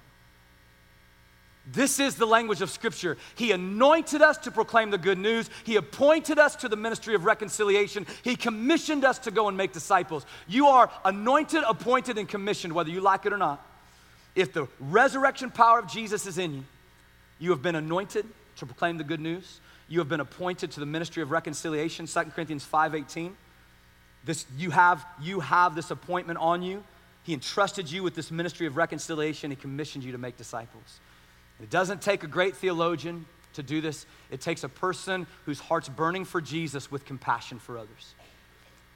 This 1.71 1.99
is 1.99 2.15
the 2.15 2.25
language 2.25 2.61
of 2.61 2.71
Scripture. 2.71 3.17
He 3.35 3.51
anointed 3.51 4.23
us 4.23 4.37
to 4.39 4.51
proclaim 4.51 4.89
the 4.89 4.97
good 4.97 5.19
news. 5.19 5.49
He 5.63 5.75
appointed 5.75 6.39
us 6.39 6.55
to 6.57 6.69
the 6.69 6.75
ministry 6.75 7.13
of 7.13 7.25
reconciliation. 7.25 8.07
He 8.23 8.35
commissioned 8.35 9.05
us 9.05 9.19
to 9.19 9.31
go 9.31 9.47
and 9.47 9.55
make 9.55 9.73
disciples. 9.73 10.25
You 10.47 10.67
are 10.67 10.89
anointed, 11.05 11.63
appointed, 11.67 12.17
and 12.17 12.27
commissioned, 12.27 12.73
whether 12.73 12.89
you 12.89 13.01
like 13.01 13.27
it 13.27 13.33
or 13.33 13.37
not. 13.37 13.63
If 14.33 14.53
the 14.53 14.67
resurrection 14.79 15.51
power 15.51 15.77
of 15.77 15.87
Jesus 15.87 16.25
is 16.25 16.39
in 16.39 16.55
you, 16.55 16.63
you 17.39 17.51
have 17.51 17.61
been 17.61 17.75
anointed 17.75 18.25
to 18.57 18.65
proclaim 18.65 18.97
the 18.97 19.03
good 19.03 19.19
news. 19.19 19.61
You 19.87 19.99
have 19.99 20.09
been 20.09 20.19
appointed 20.19 20.71
to 20.71 20.79
the 20.79 20.85
ministry 20.85 21.23
of 21.23 21.31
reconciliation, 21.31 22.05
2 22.05 22.31
Corinthians 22.35 22.65
5:18. 22.65 23.35
This 24.25 24.45
you 24.57 24.71
have 24.71 25.05
you 25.21 25.39
have 25.39 25.75
this 25.75 25.89
appointment 25.89 26.39
on 26.39 26.61
you. 26.61 26.83
He 27.23 27.33
entrusted 27.33 27.91
you 27.91 28.03
with 28.03 28.15
this 28.15 28.31
ministry 28.31 28.67
of 28.67 28.77
reconciliation. 28.77 29.51
He 29.51 29.55
commissioned 29.55 30.03
you 30.03 30.11
to 30.11 30.17
make 30.17 30.37
disciples. 30.37 30.99
It 31.61 31.69
doesn't 31.69 32.01
take 32.01 32.23
a 32.23 32.27
great 32.27 32.55
theologian 32.55 33.25
to 33.53 33.63
do 33.63 33.81
this. 33.81 34.05
It 34.29 34.41
takes 34.41 34.63
a 34.63 34.69
person 34.69 35.27
whose 35.45 35.59
heart's 35.59 35.89
burning 35.89 36.25
for 36.25 36.41
Jesus 36.41 36.91
with 36.91 37.05
compassion 37.05 37.59
for 37.59 37.77
others. 37.77 38.13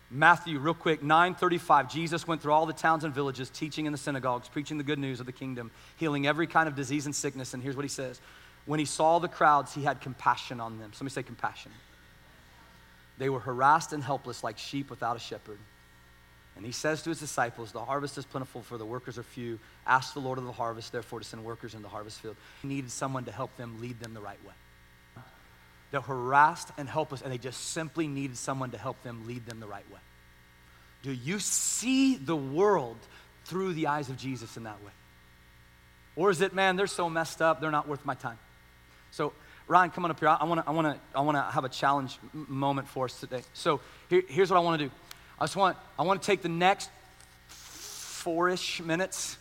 Matthew, 0.09 0.59
real 0.59 0.73
quick, 0.73 1.01
935. 1.01 1.91
Jesus 1.91 2.27
went 2.27 2.41
through 2.41 2.53
all 2.53 2.65
the 2.65 2.73
towns 2.73 3.03
and 3.03 3.13
villages, 3.13 3.49
teaching 3.49 3.85
in 3.85 3.91
the 3.91 3.97
synagogues, 3.97 4.47
preaching 4.47 4.77
the 4.77 4.83
good 4.83 4.99
news 4.99 5.19
of 5.19 5.25
the 5.25 5.31
kingdom, 5.31 5.71
healing 5.97 6.27
every 6.27 6.45
kind 6.45 6.67
of 6.67 6.75
disease 6.75 7.05
and 7.05 7.15
sickness. 7.15 7.53
And 7.53 7.63
here's 7.63 7.75
what 7.75 7.85
he 7.85 7.89
says 7.89 8.19
When 8.65 8.79
he 8.79 8.85
saw 8.85 9.19
the 9.19 9.27
crowds, 9.27 9.73
he 9.73 9.83
had 9.83 10.01
compassion 10.01 10.59
on 10.59 10.79
them. 10.79 10.91
Somebody 10.93 11.13
say 11.13 11.23
compassion. 11.23 11.71
They 13.17 13.29
were 13.29 13.39
harassed 13.39 13.93
and 13.93 14.03
helpless 14.03 14.43
like 14.43 14.57
sheep 14.57 14.89
without 14.89 15.15
a 15.15 15.19
shepherd. 15.19 15.59
And 16.55 16.65
he 16.65 16.71
says 16.71 17.01
to 17.03 17.09
his 17.09 17.19
disciples, 17.19 17.71
The 17.71 17.83
harvest 17.83 18.17
is 18.17 18.25
plentiful, 18.25 18.61
for 18.61 18.77
the 18.77 18.85
workers 18.85 19.17
are 19.17 19.23
few. 19.23 19.59
Ask 19.87 20.13
the 20.13 20.19
Lord 20.19 20.37
of 20.37 20.45
the 20.45 20.51
harvest, 20.51 20.91
therefore, 20.91 21.19
to 21.19 21.25
send 21.25 21.43
workers 21.43 21.73
in 21.73 21.81
the 21.81 21.89
harvest 21.89 22.21
field. 22.21 22.35
He 22.61 22.67
needed 22.67 22.91
someone 22.91 23.25
to 23.25 23.31
help 23.31 23.55
them 23.57 23.81
lead 23.81 23.99
them 23.99 24.13
the 24.13 24.21
right 24.21 24.43
way. 24.45 24.53
They're 25.93 26.01
harassed 26.01 26.71
and 26.75 26.89
helpless, 26.89 27.21
and 27.21 27.31
they 27.31 27.37
just 27.37 27.69
simply 27.69 28.07
needed 28.07 28.35
someone 28.35 28.71
to 28.71 28.79
help 28.79 29.03
them 29.03 29.27
lead 29.27 29.45
them 29.45 29.59
the 29.59 29.67
right 29.67 29.85
way. 29.91 29.99
Do 31.03 31.11
you 31.11 31.37
see 31.37 32.15
the 32.15 32.35
world 32.35 32.97
through 33.45 33.73
the 33.73 33.85
eyes 33.85 34.09
of 34.09 34.17
Jesus 34.17 34.57
in 34.57 34.63
that 34.63 34.83
way? 34.83 34.91
Or 36.15 36.31
is 36.31 36.41
it, 36.41 36.51
man, 36.51 36.77
they're 36.77 36.87
so 36.87 37.11
messed 37.11 37.43
up, 37.43 37.61
they're 37.61 37.69
not 37.69 37.87
worth 37.87 38.03
my 38.07 38.15
time? 38.15 38.39
So, 39.11 39.33
Ryan, 39.67 39.91
come 39.91 40.03
on 40.05 40.09
up 40.09 40.19
here. 40.19 40.29
I 40.29 40.43
want 40.45 40.61
to 40.61 40.67
I 40.67 40.71
wanna, 40.71 40.97
I 41.13 41.21
wanna 41.21 41.43
have 41.51 41.63
a 41.63 41.69
challenge 41.69 42.17
moment 42.33 42.87
for 42.87 43.05
us 43.05 43.19
today. 43.19 43.43
So, 43.53 43.79
here, 44.09 44.23
here's 44.27 44.49
what 44.49 44.57
I 44.57 44.61
want 44.61 44.81
to 44.81 44.87
do 44.87 44.91
I 45.39 45.43
just 45.43 45.55
want, 45.55 45.77
I 45.99 46.01
want 46.01 46.23
to 46.23 46.25
take 46.25 46.41
the 46.41 46.49
next 46.49 46.89
four 47.49 48.49
ish 48.49 48.81
minutes 48.81 49.37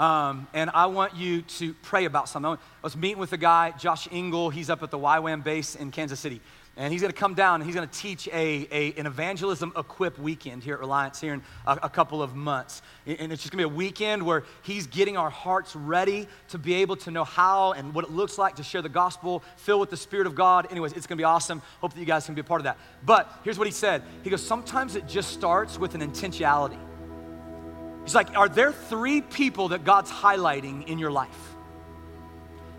um, 0.00 0.48
and 0.54 0.70
I 0.70 0.86
want 0.86 1.14
you 1.14 1.42
to 1.42 1.74
pray 1.74 2.06
about 2.06 2.26
something. 2.26 2.52
I 2.52 2.56
was 2.82 2.96
meeting 2.96 3.18
with 3.18 3.34
a 3.34 3.36
guy, 3.36 3.72
Josh 3.72 4.08
Engel. 4.10 4.48
He's 4.48 4.70
up 4.70 4.82
at 4.82 4.90
the 4.90 4.98
YWAM 4.98 5.44
base 5.44 5.74
in 5.74 5.90
Kansas 5.90 6.18
City. 6.18 6.40
And 6.78 6.90
he's 6.90 7.02
going 7.02 7.12
to 7.12 7.18
come 7.18 7.34
down 7.34 7.60
and 7.60 7.64
he's 7.64 7.74
going 7.74 7.86
to 7.86 7.98
teach 7.98 8.26
a, 8.28 8.66
a, 8.72 8.94
an 8.98 9.04
evangelism 9.04 9.74
equip 9.76 10.18
weekend 10.18 10.62
here 10.62 10.72
at 10.72 10.80
Reliance 10.80 11.20
here 11.20 11.34
in 11.34 11.42
a, 11.66 11.80
a 11.82 11.88
couple 11.90 12.22
of 12.22 12.34
months. 12.34 12.80
And 13.04 13.30
it's 13.30 13.42
just 13.42 13.52
going 13.52 13.62
to 13.62 13.68
be 13.68 13.74
a 13.74 13.76
weekend 13.76 14.22
where 14.22 14.44
he's 14.62 14.86
getting 14.86 15.18
our 15.18 15.28
hearts 15.28 15.76
ready 15.76 16.26
to 16.48 16.56
be 16.58 16.76
able 16.76 16.96
to 16.96 17.10
know 17.10 17.24
how 17.24 17.72
and 17.72 17.92
what 17.92 18.06
it 18.06 18.10
looks 18.10 18.38
like 18.38 18.56
to 18.56 18.62
share 18.62 18.80
the 18.80 18.88
gospel, 18.88 19.42
filled 19.56 19.80
with 19.80 19.90
the 19.90 19.98
Spirit 19.98 20.26
of 20.26 20.34
God. 20.34 20.66
Anyways, 20.70 20.94
it's 20.94 21.06
going 21.06 21.18
to 21.18 21.20
be 21.20 21.26
awesome. 21.26 21.60
Hope 21.82 21.92
that 21.92 22.00
you 22.00 22.06
guys 22.06 22.24
can 22.24 22.34
be 22.34 22.40
a 22.40 22.44
part 22.44 22.62
of 22.62 22.64
that. 22.64 22.78
But 23.04 23.30
here's 23.44 23.58
what 23.58 23.66
he 23.66 23.72
said 23.72 24.02
He 24.22 24.30
goes, 24.30 24.42
Sometimes 24.42 24.96
it 24.96 25.06
just 25.06 25.32
starts 25.32 25.78
with 25.78 25.94
an 25.94 26.00
intentionality. 26.00 26.78
He's 28.04 28.14
like, 28.14 28.36
Are 28.36 28.48
there 28.48 28.72
three 28.72 29.20
people 29.20 29.68
that 29.68 29.84
God's 29.84 30.10
highlighting 30.10 30.88
in 30.88 30.98
your 30.98 31.10
life? 31.10 31.28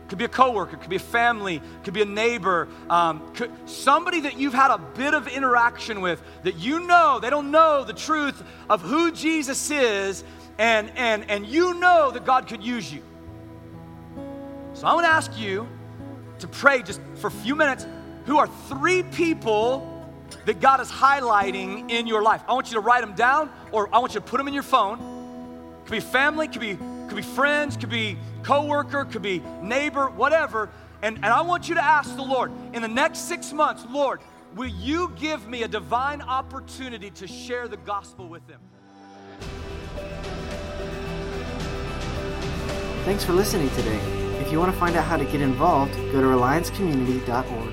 Could 0.08 0.18
be 0.18 0.26
a 0.26 0.30
coworker, 0.30 0.76
could 0.76 0.90
be 0.90 0.98
a 0.98 1.00
family, 1.00 1.62
could 1.84 1.94
be 1.94 2.02
a 2.02 2.06
neighbor, 2.06 2.68
um, 2.90 3.34
could, 3.34 3.50
somebody 3.70 4.22
that 4.22 4.38
you've 4.38 4.54
had 4.54 4.70
a 4.70 4.78
bit 4.78 5.14
of 5.14 5.30
interaction 5.30 6.02
with 6.02 6.22
that 6.44 6.56
you 6.56 6.82
know 6.82 7.20
they 7.22 7.30
don't 7.30 7.50
know 7.50 7.86
the 7.86 7.94
truth 7.94 8.44
of 8.70 8.82
who 8.82 9.12
Jesus 9.12 9.72
is, 9.72 10.26
and 10.58 10.92
and 10.98 11.30
and 11.30 11.46
you 11.46 11.76
know 11.76 12.12
that 12.12 12.26
God 12.26 12.48
could 12.48 12.62
use 12.62 12.92
you. 12.92 13.02
So 14.74 14.86
I 14.86 14.94
want 14.96 15.06
to 15.06 15.12
ask 15.12 15.38
you 15.38 15.68
to 16.40 16.48
pray 16.48 16.82
just 16.82 17.00
for 17.16 17.28
a 17.28 17.32
few 17.32 17.56
minutes. 17.56 17.88
Who 18.26 18.38
are 18.38 18.48
three 18.68 19.04
people 19.04 19.91
that 20.46 20.60
God 20.60 20.82
is 20.82 20.89
highlighting 20.89 21.89
in 21.91 22.08
your 22.08 22.22
life? 22.22 22.41
I 22.48 22.54
want 22.54 22.67
you 22.67 22.76
to 22.76 22.82
write 22.82 23.02
them 23.02 23.13
down, 23.13 23.52
or 23.72 23.94
I 23.94 24.00
want 24.00 24.13
you 24.13 24.20
to 24.20 24.26
put 24.26 24.38
them 24.38 24.48
in 24.48 24.54
your 24.54 24.63
phone 24.63 25.12
could 25.91 25.98
be 25.98 26.00
family, 26.00 26.48
could 26.48 26.62
be, 26.62 26.76
could 26.76 27.17
be 27.17 27.22
friends, 27.22 27.76
could 27.76 27.89
be 27.89 28.17
coworker, 28.44 29.04
could 29.04 29.22
be 29.22 29.41
neighbor, 29.62 30.10
whatever. 30.10 30.70
And, 31.02 31.17
and 31.17 31.26
I 31.26 31.41
want 31.41 31.67
you 31.67 31.76
to 31.76 31.84
ask 31.84 32.15
the 32.15 32.22
Lord 32.22 32.50
in 32.74 32.82
the 32.82 32.88
next 32.88 33.28
six 33.28 33.52
months, 33.52 33.86
Lord, 33.89 34.22
will 34.56 34.70
you 34.70 35.12
give 35.20 35.48
me 35.48 35.63
a 35.63 35.67
divine 35.67 36.22
opportunity 36.22 37.10
to 37.12 37.28
share 37.28 37.67
the 37.67 37.76
gospel 37.76 38.30
with 38.30 38.48
them? 38.48 38.62
Thanks 43.04 43.26
for 43.26 43.34
listening 43.34 43.70
today. 43.72 44.00
If 44.39 44.50
you 44.50 44.60
want 44.60 44.72
to 44.72 44.80
find 44.80 44.96
out 44.96 45.04
how 45.04 45.17
to 45.17 45.26
get 45.26 45.41
involved, 45.41 45.94
go 45.94 46.22
to 46.22 46.28
reliancecommunity.org. 46.28 47.71